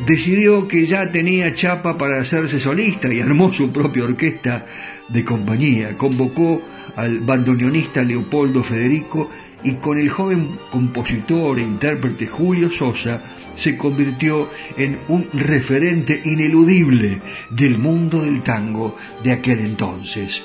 decidió 0.06 0.68
que 0.68 0.86
ya 0.86 1.12
tenía 1.12 1.54
chapa 1.54 1.98
para 1.98 2.20
hacerse 2.22 2.60
solista 2.60 3.14
y 3.14 3.20
armó 3.20 3.52
su 3.52 3.72
propia 3.72 4.04
orquesta 4.04 4.66
de 5.08 5.24
compañía. 5.24 5.98
Convocó 5.98 6.62
al 6.96 7.20
bandoneonista 7.20 8.02
Leopoldo 8.02 8.64
Federico 8.64 9.30
y 9.64 9.74
con 9.74 9.98
el 9.98 10.10
joven 10.10 10.58
compositor 10.72 11.60
e 11.60 11.62
intérprete 11.62 12.28
Julio 12.28 12.70
Sosa 12.70 13.22
se 13.56 13.78
convirtió 13.78 14.50
en 14.78 14.98
un 15.10 15.28
referente 15.34 16.20
ineludible 16.26 17.22
del 17.50 17.78
mundo 17.78 18.22
del 18.22 18.42
tango 18.42 18.98
de 19.24 19.34
aquel 19.34 19.60
entonces. 19.60 20.44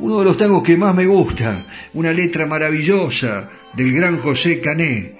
Uno 0.00 0.18
de 0.18 0.24
los 0.24 0.36
tangos 0.36 0.62
que 0.62 0.76
más 0.76 0.94
me 0.94 1.06
gusta, 1.06 1.64
una 1.94 2.12
letra 2.12 2.46
maravillosa 2.46 3.50
del 3.74 3.92
gran 3.92 4.18
José 4.18 4.60
Cané, 4.60 5.17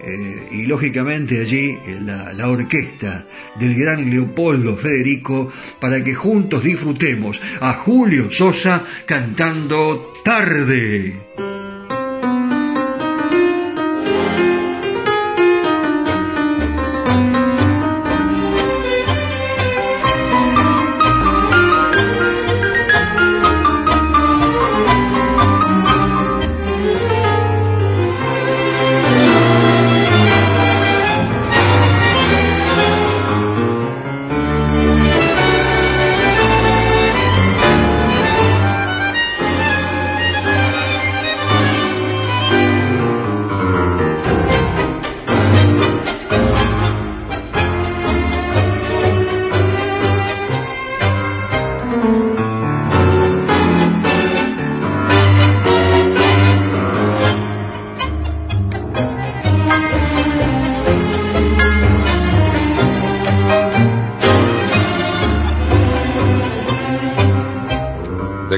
eh, 0.00 0.48
y 0.52 0.66
lógicamente 0.66 1.40
allí 1.40 1.70
eh, 1.70 1.98
la, 2.02 2.32
la, 2.32 2.48
orquesta 2.48 3.24
del 3.58 3.74
gran 3.74 4.10
Leopoldo 4.10 4.76
Federico 4.76 5.52
para 5.80 6.02
que 6.04 6.14
juntos 6.14 6.62
disfrutemos 6.62 7.40
a 7.60 7.72
Julio 7.74 8.30
Sosa 8.30 8.82
cantando 9.06 10.12
tarde. 10.24 11.55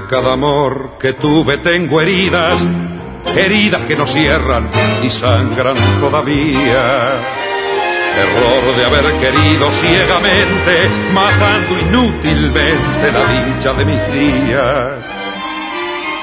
Cada 0.09 0.33
amor 0.33 0.97
que 0.99 1.13
tuve 1.13 1.59
tengo 1.59 2.01
heridas, 2.01 2.59
heridas 3.37 3.83
que 3.83 3.95
no 3.95 4.07
cierran 4.07 4.69
y 5.03 5.11
sangran 5.11 5.77
todavía. 6.01 7.13
Error 8.19 8.77
de 8.77 8.85
haber 8.85 9.13
querido 9.21 9.71
ciegamente, 9.71 10.89
matando 11.13 11.79
inútilmente 11.79 13.13
la 13.13 13.55
dicha 13.55 13.73
de 13.75 13.85
mis 13.85 14.13
días. 14.13 15.05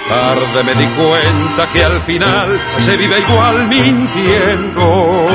Tarde 0.09 0.63
me 0.63 0.75
di 0.75 0.87
cuenta 0.87 1.71
que 1.71 1.83
al 1.83 2.01
final 2.01 2.59
se 2.85 2.97
vive 2.97 3.19
igual 3.19 3.67
mintiendo 3.67 5.27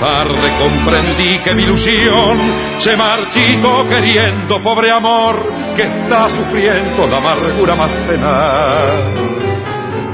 Tarde 0.00 0.48
comprendí 0.60 1.38
que 1.42 1.54
mi 1.54 1.64
ilusión 1.64 2.38
se 2.78 2.96
marchitó 2.96 3.88
queriendo, 3.88 4.62
pobre 4.62 4.92
amor, 4.92 5.42
que 5.74 5.82
está 5.82 6.28
sufriendo 6.28 7.08
la 7.08 7.16
amargura 7.16 7.74
más 7.74 7.90
tenaz. 8.06 9.38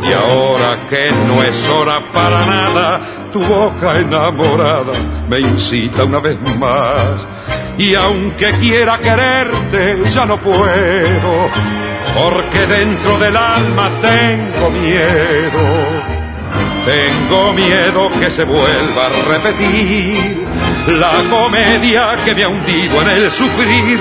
Y 0.03 0.13
ahora 0.13 0.79
que 0.89 1.13
no 1.27 1.43
es 1.43 1.69
hora 1.69 2.01
para 2.13 2.47
nada, 2.47 3.01
tu 3.31 3.43
boca 3.43 3.99
enamorada 3.99 4.93
me 5.29 5.41
incita 5.41 6.05
una 6.05 6.19
vez 6.19 6.39
más. 6.59 7.27
Y 7.77 7.95
aunque 7.95 8.53
quiera 8.53 8.99
quererte, 8.99 10.03
ya 10.15 10.25
no 10.25 10.39
puedo, 10.39 11.51
porque 12.19 12.67
dentro 12.67 13.19
del 13.19 13.37
alma 13.37 13.91
tengo 14.01 14.71
miedo. 14.71 16.14
Tengo 16.85 17.53
miedo 17.55 18.11
que 18.21 18.31
se 18.31 18.45
vuelva 18.45 19.07
a 19.07 19.29
repetir 19.33 20.45
la 20.87 21.13
comedia 21.31 22.17
que 22.25 22.35
me 22.35 22.45
ha 22.45 22.49
hundido 22.49 23.01
en 23.03 23.09
el 23.09 23.31
sufrir. 23.31 24.01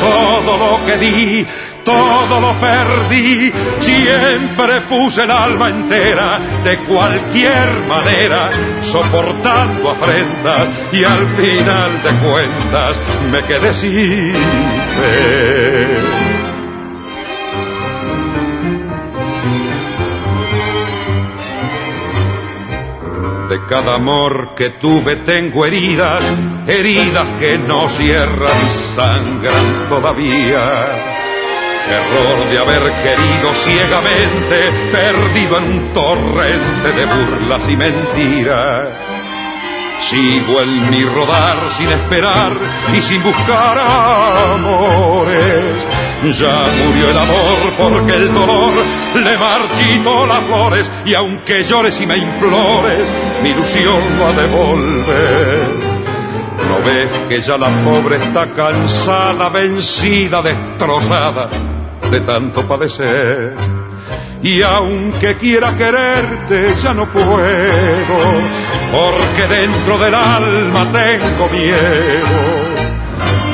Todo 0.00 0.56
lo 0.56 0.86
que 0.86 0.96
di, 0.96 1.46
todo 1.84 2.40
lo 2.40 2.52
perdí. 2.54 3.52
Siempre 3.78 4.80
puse 4.88 5.24
el 5.24 5.30
alma 5.30 5.68
entera, 5.68 6.40
de 6.64 6.78
cualquier 6.84 7.80
manera, 7.86 8.50
soportando 8.80 9.90
afrentas 9.90 10.68
y 10.92 11.04
al 11.04 11.26
final 11.36 12.02
de 12.02 12.10
cuentas 12.26 12.96
me 13.30 13.44
quedé 13.44 13.74
sin 13.74 14.32
fe. 14.96 16.23
De 23.48 23.62
cada 23.66 23.96
amor 23.96 24.54
que 24.56 24.70
tuve 24.70 25.16
tengo 25.16 25.66
heridas, 25.66 26.22
heridas 26.66 27.26
que 27.38 27.58
no 27.58 27.90
cierran 27.90 28.66
y 28.66 28.96
sangran 28.96 29.86
todavía. 29.90 30.62
Error 31.90 32.50
de 32.50 32.58
haber 32.58 32.82
querido 33.02 33.52
ciegamente, 33.62 34.72
perdido 34.90 35.58
en 35.58 35.64
un 35.64 35.92
torrente 35.92 36.92
de 36.96 37.04
burlas 37.04 37.68
y 37.68 37.76
mentiras. 37.76 38.88
Sigo 40.00 40.62
en 40.62 40.90
mi 40.90 41.04
rodar 41.04 41.70
sin 41.76 41.88
esperar 41.88 42.52
y 42.96 43.02
sin 43.02 43.22
buscar 43.22 43.78
amores 44.54 46.03
ya 46.32 46.66
murió 46.86 47.10
el 47.10 47.18
amor 47.18 47.72
porque 47.78 48.14
el 48.14 48.32
dolor 48.32 48.72
le 49.14 49.36
marchitó 49.36 50.26
las 50.26 50.40
flores 50.44 50.90
y 51.04 51.14
aunque 51.14 51.62
llores 51.64 52.00
y 52.00 52.06
me 52.06 52.16
implores, 52.16 53.08
mi 53.42 53.50
ilusión 53.50 54.00
va 54.20 54.28
a 54.28 54.32
devolver. 54.32 55.94
¿No 56.68 56.86
ves 56.86 57.08
que 57.28 57.40
ya 57.40 57.58
la 57.58 57.68
pobre 57.84 58.16
está 58.16 58.46
cansada, 58.52 59.48
vencida, 59.50 60.40
destrozada 60.40 61.50
de 62.10 62.20
tanto 62.20 62.66
padecer? 62.66 63.54
Y 64.42 64.62
aunque 64.62 65.36
quiera 65.36 65.76
quererte, 65.76 66.74
ya 66.82 66.94
no 66.94 67.10
puedo, 67.10 67.26
porque 68.92 69.54
dentro 69.54 69.98
del 69.98 70.14
alma 70.14 70.90
tengo 70.92 71.48
miedo 71.48 72.73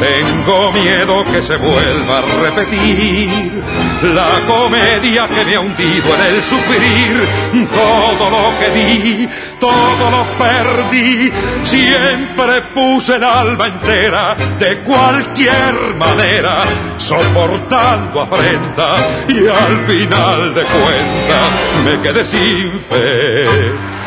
tengo 0.01 0.73
miedo 0.73 1.25
que 1.27 1.43
se 1.43 1.57
vuelva 1.57 2.19
a 2.19 2.23
repetir 2.43 3.63
la 4.03 4.29
comedia 4.47 5.29
que 5.29 5.45
me 5.45 5.55
ha 5.57 5.61
hundido 5.61 6.15
en 6.15 6.21
el 6.35 6.43
sufrir. 6.43 7.29
Todo 7.71 8.31
lo 8.31 8.59
que 8.59 8.71
di, 8.71 9.29
todo 9.59 10.11
lo 10.11 10.25
perdí. 10.39 11.31
Siempre 11.63 12.63
puse 12.75 13.17
el 13.17 13.25
alma 13.25 13.67
entera 13.67 14.37
de 14.59 14.79
cualquier 14.81 15.95
manera, 15.97 16.65
soportando 16.97 18.23
afrenta 18.23 18.97
y 19.29 19.47
al 19.47 19.87
final 19.87 20.55
de 20.55 20.63
cuentas 20.63 21.53
me 21.85 22.01
quedé 22.01 22.25
sin 22.25 22.81
fe. 22.89 24.00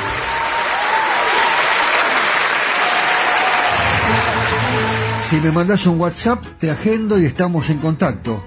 Si 5.33 5.39
me 5.39 5.51
mandas 5.51 5.87
un 5.87 5.99
WhatsApp, 5.99 6.45
te 6.59 6.69
agendo 6.69 7.17
y 7.17 7.25
estamos 7.25 7.71
en 7.71 7.79
contacto. 7.79 8.43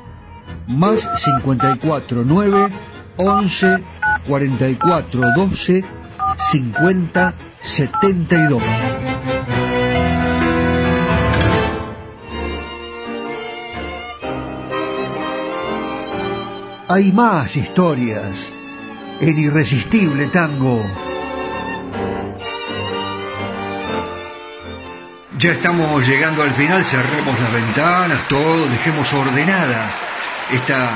Más 0.68 1.10
54 1.16 2.22
9 2.24 2.68
11 3.16 3.82
44 4.28 5.20
12 5.34 5.84
50 6.36 7.34
72. 7.60 8.62
Hay 16.86 17.10
más 17.10 17.56
historias. 17.56 18.52
El 19.20 19.36
irresistible 19.40 20.28
tango 20.28 20.84
Ya 25.38 25.52
estamos 25.52 26.08
llegando 26.08 26.42
al 26.42 26.52
final, 26.52 26.82
cerremos 26.82 27.38
las 27.38 27.52
ventanas, 27.52 28.26
todo, 28.26 28.66
dejemos 28.68 29.12
ordenada 29.12 29.90
esta 30.50 30.88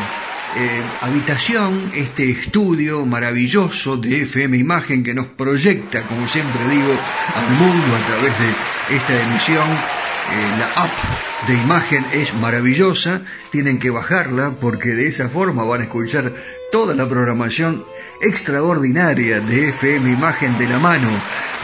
eh, 0.57 0.82
habitación, 1.03 1.93
este 1.95 2.30
estudio 2.30 3.05
maravilloso 3.05 3.99
de 3.99 4.22
FM 4.22 4.57
Imagen 4.57 5.03
que 5.03 5.12
nos 5.12 5.26
proyecta, 5.26 6.01
como 6.05 6.26
siempre 6.26 6.59
digo, 6.70 6.91
al 7.36 7.51
mundo 7.59 7.97
a 7.97 8.07
través 8.07 8.32
de 8.38 8.97
esta 8.97 9.22
emisión. 9.22 9.68
Eh, 9.68 10.59
la 10.59 10.84
app 10.84 11.47
de 11.47 11.55
imagen 11.55 12.07
es 12.14 12.32
maravillosa, 12.34 13.22
tienen 13.51 13.78
que 13.78 13.91
bajarla 13.91 14.53
porque 14.59 14.91
de 14.91 15.07
esa 15.07 15.28
forma 15.28 15.64
van 15.64 15.82
a 15.82 15.84
escuchar 15.84 16.32
toda 16.72 16.95
la 16.95 17.07
programación 17.07 17.84
extraordinaria 18.20 19.40
de 19.40 19.70
FM 19.70 20.10
Imagen 20.10 20.56
de 20.58 20.68
la 20.68 20.78
mano 20.78 21.08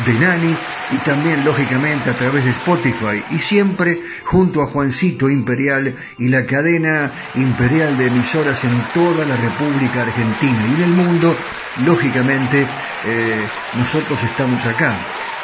de 0.04 0.12
Nani 0.14 0.54
y 0.92 0.96
también 0.98 1.44
lógicamente 1.44 2.10
a 2.10 2.14
través 2.14 2.44
de 2.44 2.50
Spotify. 2.50 3.22
Y 3.30 3.38
siempre 3.38 4.02
junto 4.24 4.62
a 4.62 4.66
Juancito 4.66 5.28
Imperial 5.28 5.96
y 6.18 6.28
la 6.28 6.46
cadena 6.46 7.10
imperial 7.34 7.96
de 7.98 8.06
emisoras 8.06 8.62
en 8.64 8.80
toda 8.94 9.24
la 9.24 9.36
República 9.36 10.02
Argentina 10.02 10.58
y 10.70 10.74
en 10.74 10.82
el 10.82 10.90
mundo, 10.90 11.36
lógicamente 11.84 12.66
eh, 13.06 13.46
nosotros 13.76 14.18
estamos 14.22 14.64
acá 14.66 14.94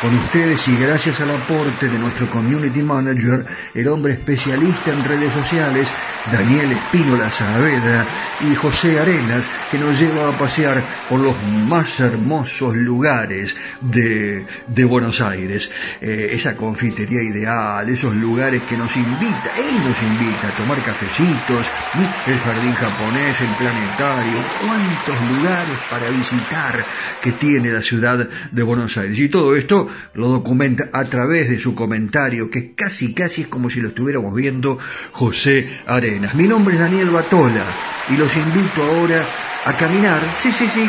con 0.02 0.16
ustedes 0.16 0.66
y 0.66 0.76
gracias 0.76 1.20
al 1.20 1.30
aporte 1.30 1.88
de 1.88 1.96
nuestro 1.96 2.26
community 2.26 2.82
manager, 2.82 3.46
el 3.72 3.86
hombre 3.86 4.14
especialista 4.14 4.90
en 4.90 5.04
redes 5.04 5.32
sociales, 5.32 5.88
Daniel 6.32 6.72
Espínola 6.72 7.30
Saavedra 7.30 8.04
y 8.50 8.52
José 8.56 8.98
Arenas, 8.98 9.48
que 9.70 9.78
nos 9.78 9.96
lleva 10.00 10.28
a 10.28 10.32
pasear 10.32 10.82
por 11.08 11.20
los 11.20 11.36
más 11.68 12.00
hermosos 12.00 12.74
lugares 12.74 13.54
de, 13.80 14.44
de 14.66 14.84
Buenos 14.84 15.20
Aires. 15.20 15.70
Eh, 16.00 16.30
esa 16.32 16.56
confitería 16.56 17.22
ideal, 17.22 17.88
esos 17.88 18.12
lugares 18.16 18.60
que 18.68 18.76
nos 18.76 18.96
invita, 18.96 19.52
él 19.56 19.76
nos 19.86 20.02
invita 20.02 20.48
a 20.48 20.56
tomar 20.56 20.78
cafecitos, 20.78 21.66
el 22.26 22.38
jardín 22.40 22.74
japonés, 22.74 23.40
el 23.40 23.54
planetario, 23.54 24.38
cuántos 24.66 25.36
lugares 25.36 25.78
para 25.88 26.10
visitar 26.10 26.84
que 27.20 27.30
tiene 27.30 27.70
la 27.70 27.82
ciudad 27.82 28.28
de 28.50 28.62
Buenos 28.64 28.96
Aires. 28.96 29.16
Y 29.20 29.28
todo 29.28 29.54
esto 29.54 29.91
lo 30.14 30.28
documenta 30.28 30.90
a 30.92 31.04
través 31.04 31.48
de 31.48 31.58
su 31.58 31.74
comentario, 31.74 32.50
que 32.50 32.74
casi 32.74 33.14
casi 33.14 33.42
es 33.42 33.46
como 33.48 33.70
si 33.70 33.80
lo 33.80 33.88
estuviéramos 33.88 34.34
viendo 34.34 34.78
José 35.12 35.80
Arenas. 35.86 36.34
Mi 36.34 36.46
nombre 36.46 36.74
es 36.74 36.80
Daniel 36.80 37.10
Batola 37.10 37.64
y 38.10 38.16
los 38.16 38.36
invito 38.36 38.82
ahora 38.82 39.22
a 39.64 39.72
caminar, 39.74 40.20
sí, 40.36 40.50
sí, 40.50 40.66
sí, 40.68 40.88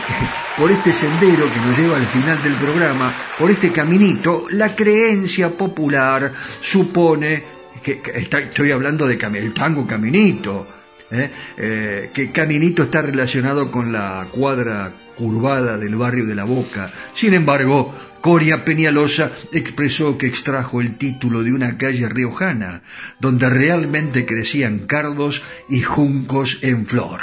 por 0.58 0.70
este 0.70 0.92
sendero 0.92 1.44
que 1.52 1.60
nos 1.60 1.78
lleva 1.78 1.96
al 1.96 2.06
final 2.06 2.42
del 2.42 2.54
programa, 2.54 3.12
por 3.38 3.50
este 3.50 3.72
caminito, 3.72 4.46
la 4.50 4.74
creencia 4.74 5.50
popular 5.50 6.32
supone 6.60 7.44
que, 7.82 8.00
estoy 8.14 8.70
hablando 8.70 9.06
de 9.06 9.14
el 9.14 9.52
tango 9.52 9.86
caminito, 9.86 10.66
¿eh? 11.10 11.30
Eh, 11.56 12.10
que 12.12 12.30
caminito 12.30 12.84
está 12.84 13.02
relacionado 13.02 13.70
con 13.70 13.92
la 13.92 14.26
cuadra 14.30 14.92
curvada 15.16 15.78
del 15.78 15.96
barrio 15.96 16.26
de 16.26 16.34
la 16.34 16.44
Boca. 16.44 16.90
Sin 17.14 17.34
embargo, 17.34 17.94
Coria 18.22 18.64
Peñalosa 18.64 19.32
expresó 19.50 20.16
que 20.16 20.28
extrajo 20.28 20.80
el 20.80 20.96
título 20.96 21.42
de 21.42 21.52
una 21.52 21.76
calle 21.76 22.08
riojana, 22.08 22.82
donde 23.18 23.50
realmente 23.50 24.24
crecían 24.24 24.86
cardos 24.86 25.42
y 25.68 25.80
juncos 25.80 26.58
en 26.62 26.86
flor. 26.86 27.20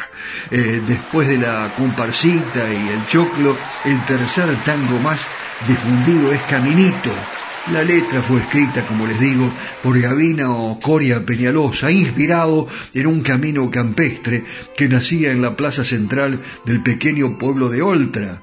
Eh, 0.51 0.81
después 0.85 1.29
de 1.29 1.37
la 1.37 1.71
comparsita 1.77 2.73
y 2.73 2.89
el 2.89 3.05
choclo, 3.07 3.55
el 3.85 4.03
tercer 4.05 4.49
tango 4.65 4.99
más 4.99 5.21
difundido 5.65 6.33
es 6.33 6.41
Caminito. 6.43 7.38
La 7.73 7.83
letra 7.83 8.23
fue 8.23 8.39
escrita, 8.39 8.83
como 8.87 9.05
les 9.05 9.19
digo, 9.19 9.47
por 9.83 9.99
Gavina 9.99 10.47
Coria 10.81 11.23
Peñalosa, 11.23 11.91
inspirado 11.91 12.67
en 12.95 13.05
un 13.05 13.21
camino 13.21 13.69
campestre 13.69 14.43
que 14.75 14.89
nacía 14.89 15.31
en 15.31 15.43
la 15.43 15.55
plaza 15.55 15.83
central 15.83 16.39
del 16.65 16.81
pequeño 16.81 17.37
pueblo 17.37 17.69
de 17.69 17.83
Oltra. 17.83 18.41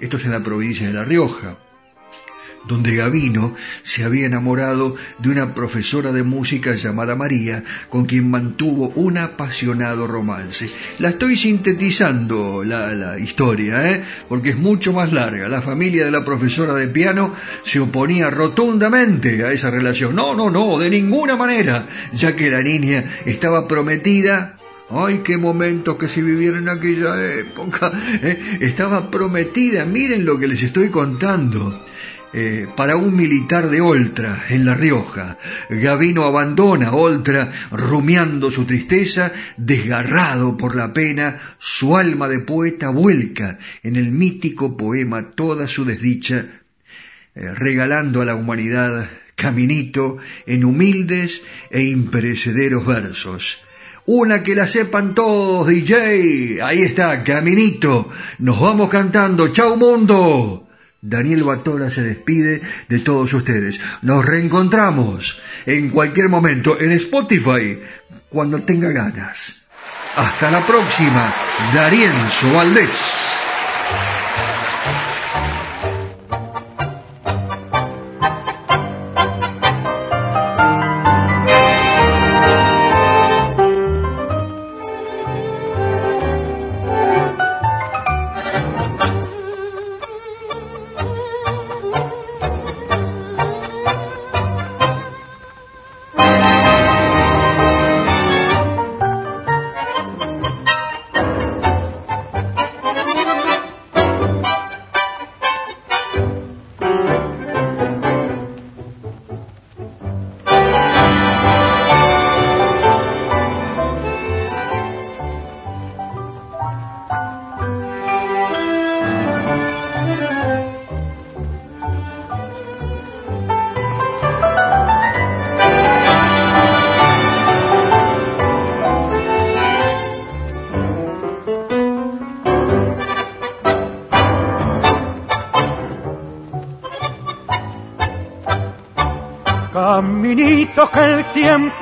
Esto 0.00 0.16
es 0.16 0.24
en 0.24 0.30
la 0.30 0.42
provincia 0.42 0.86
de 0.86 0.94
La 0.94 1.04
Rioja. 1.04 1.58
Donde 2.66 2.94
Gavino 2.94 3.54
se 3.82 4.04
había 4.04 4.26
enamorado 4.26 4.94
de 5.18 5.30
una 5.30 5.54
profesora 5.54 6.12
de 6.12 6.22
música 6.22 6.74
llamada 6.74 7.16
María, 7.16 7.64
con 7.88 8.04
quien 8.04 8.30
mantuvo 8.30 8.88
un 8.90 9.18
apasionado 9.18 10.06
romance. 10.06 10.70
La 10.98 11.10
estoy 11.10 11.36
sintetizando 11.36 12.64
la, 12.64 13.18
historia, 13.18 13.90
¿eh? 13.90 14.02
porque 14.28 14.50
es 14.50 14.56
mucho 14.56 14.92
más 14.92 15.12
larga. 15.12 15.48
La 15.48 15.62
familia 15.62 16.04
de 16.04 16.10
la 16.10 16.24
profesora 16.24 16.74
de 16.74 16.88
piano 16.88 17.34
se 17.64 17.80
oponía 17.80 18.30
rotundamente 18.30 19.44
a 19.44 19.52
esa 19.52 19.70
relación. 19.70 20.14
No, 20.14 20.34
no, 20.34 20.50
no, 20.50 20.78
de 20.78 20.90
ninguna 20.90 21.36
manera, 21.36 21.86
ya 22.12 22.34
que 22.36 22.50
la 22.50 22.62
niña 22.62 23.04
estaba 23.24 23.66
prometida 23.68 24.56
Ay, 24.94 25.20
qué 25.24 25.38
momentos 25.38 25.96
que 25.96 26.06
se 26.06 26.20
vivieron 26.20 26.64
en 26.64 26.68
aquella 26.68 27.14
época. 27.38 27.92
¿eh? 28.22 28.58
Estaba 28.60 29.10
prometida, 29.10 29.86
miren 29.86 30.26
lo 30.26 30.38
que 30.38 30.46
les 30.46 30.62
estoy 30.62 30.90
contando. 30.90 31.82
Eh, 32.34 32.66
para 32.74 32.96
un 32.96 33.14
militar 33.14 33.68
de 33.68 33.82
Oltra, 33.82 34.46
en 34.48 34.64
La 34.64 34.74
Rioja. 34.74 35.36
Gavino 35.68 36.24
abandona 36.24 36.94
Oltra, 36.94 37.52
rumiando 37.70 38.50
su 38.50 38.64
tristeza, 38.64 39.32
desgarrado 39.58 40.56
por 40.56 40.74
la 40.74 40.94
pena, 40.94 41.38
su 41.58 41.94
alma 41.94 42.28
de 42.28 42.38
poeta 42.38 42.88
vuelca 42.88 43.58
en 43.82 43.96
el 43.96 44.12
mítico 44.12 44.78
poema 44.78 45.30
toda 45.32 45.68
su 45.68 45.84
desdicha, 45.84 46.46
eh, 47.34 47.54
regalando 47.54 48.22
a 48.22 48.24
la 48.24 48.34
humanidad 48.34 49.10
caminito 49.34 50.16
en 50.46 50.64
humildes 50.64 51.42
e 51.70 51.82
imperecederos 51.82 52.86
versos. 52.86 53.60
Una 54.06 54.42
que 54.42 54.54
la 54.54 54.66
sepan 54.66 55.14
todos, 55.14 55.68
DJ. 55.68 56.62
Ahí 56.62 56.80
está, 56.80 57.22
caminito. 57.22 58.08
Nos 58.38 58.58
vamos 58.58 58.88
cantando. 58.88 59.48
Chau 59.48 59.76
mundo. 59.76 60.68
Daniel 61.04 61.42
Batola 61.42 61.90
se 61.90 62.04
despide 62.04 62.62
de 62.88 62.98
todos 63.00 63.34
ustedes. 63.34 63.80
Nos 64.02 64.24
reencontramos 64.24 65.42
en 65.66 65.90
cualquier 65.90 66.28
momento 66.28 66.80
en 66.80 66.92
Spotify 66.92 67.80
cuando 68.28 68.62
tenga 68.62 68.90
ganas. 68.92 69.64
Hasta 70.16 70.50
la 70.50 70.64
próxima, 70.64 71.32
Darienzo 71.74 72.52
Valdés. 72.54 73.31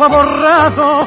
Borrado, 0.09 1.07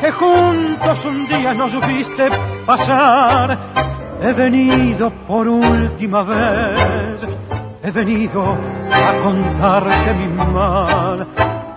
que 0.00 0.10
juntos 0.12 1.04
un 1.04 1.26
día 1.26 1.54
nos 1.54 1.86
viste 1.86 2.28
pasar. 2.66 3.58
He 4.22 4.32
venido 4.32 5.10
por 5.26 5.46
última 5.48 6.22
vez, 6.24 7.20
he 7.82 7.90
venido 7.90 8.42
a 8.52 9.24
contarte 9.24 10.14
mi 10.14 10.44
mal. 10.52 11.26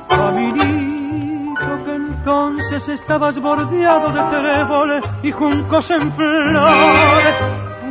Caminito 0.08 1.86
que 1.86 1.96
entonces 1.96 2.90
estabas 2.90 3.40
bordeado 3.40 4.10
de 4.10 4.24
tréboles 4.36 5.04
y 5.24 5.32
juncos 5.32 5.92
en 5.92 6.12
flor. 6.14 6.72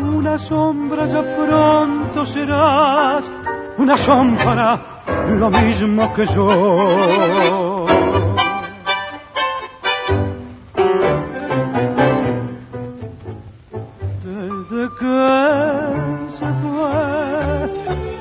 Una 0.02 0.38
sombra 0.38 1.06
ya 1.06 1.22
pronto 1.36 2.26
serás, 2.26 3.30
una 3.78 3.96
sombra 3.96 4.80
lo 5.38 5.50
mismo 5.50 6.12
que 6.12 6.26
yo. 6.26 7.59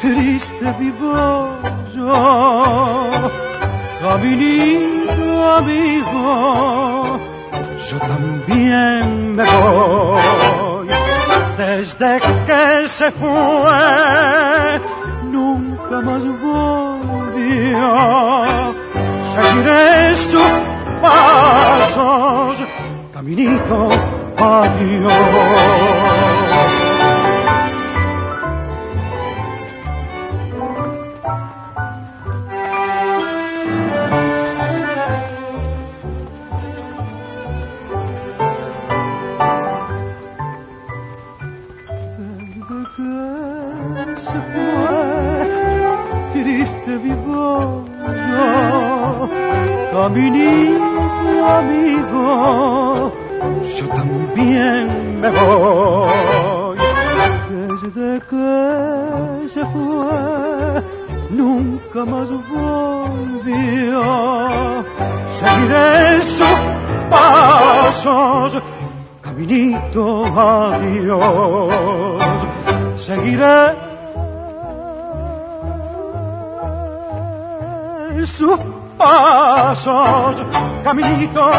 Triste 0.09 0.73
vivo 0.79 1.59
yo, 1.93 3.09
caminito 4.01 5.55
amigo, 5.57 7.19
yo 7.87 7.97
también 7.99 9.35
me 9.35 9.43
voy. 9.43 10.87
Desde 11.57 12.19
que 12.47 12.87
se 12.87 13.11
fue, 13.11 14.81
nunca 15.25 15.95
más 16.07 16.23
volvió. 16.47 17.89
Seguiré 19.33 20.15
sus 20.15 20.53
pasos, 21.01 22.57
caminito, 23.13 23.89
adiós. 24.37 25.98
Caminito 49.91 51.45
amigo, 51.59 53.11
yo 53.77 53.87
también 53.89 55.21
me 55.21 55.29
voy. 55.29 56.77
Desde 57.49 58.21
que 58.29 59.49
se 59.49 59.65
fue, 59.65 60.83
nunca 61.31 62.05
más 62.05 62.29
volvió. 62.53 64.01
Seguiré 65.39 66.21
sus 66.21 66.59
pasos, 67.09 68.61
caminito 69.21 70.25
adiós. 70.25 71.73
Seguiré 72.97 73.88
caminito 80.83 81.49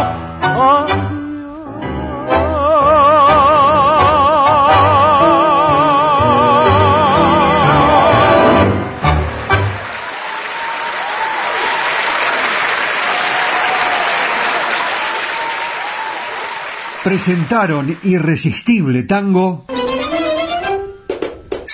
presentaron 17.03 17.97
Irresistible 18.05 19.03
Tango, 19.05 19.65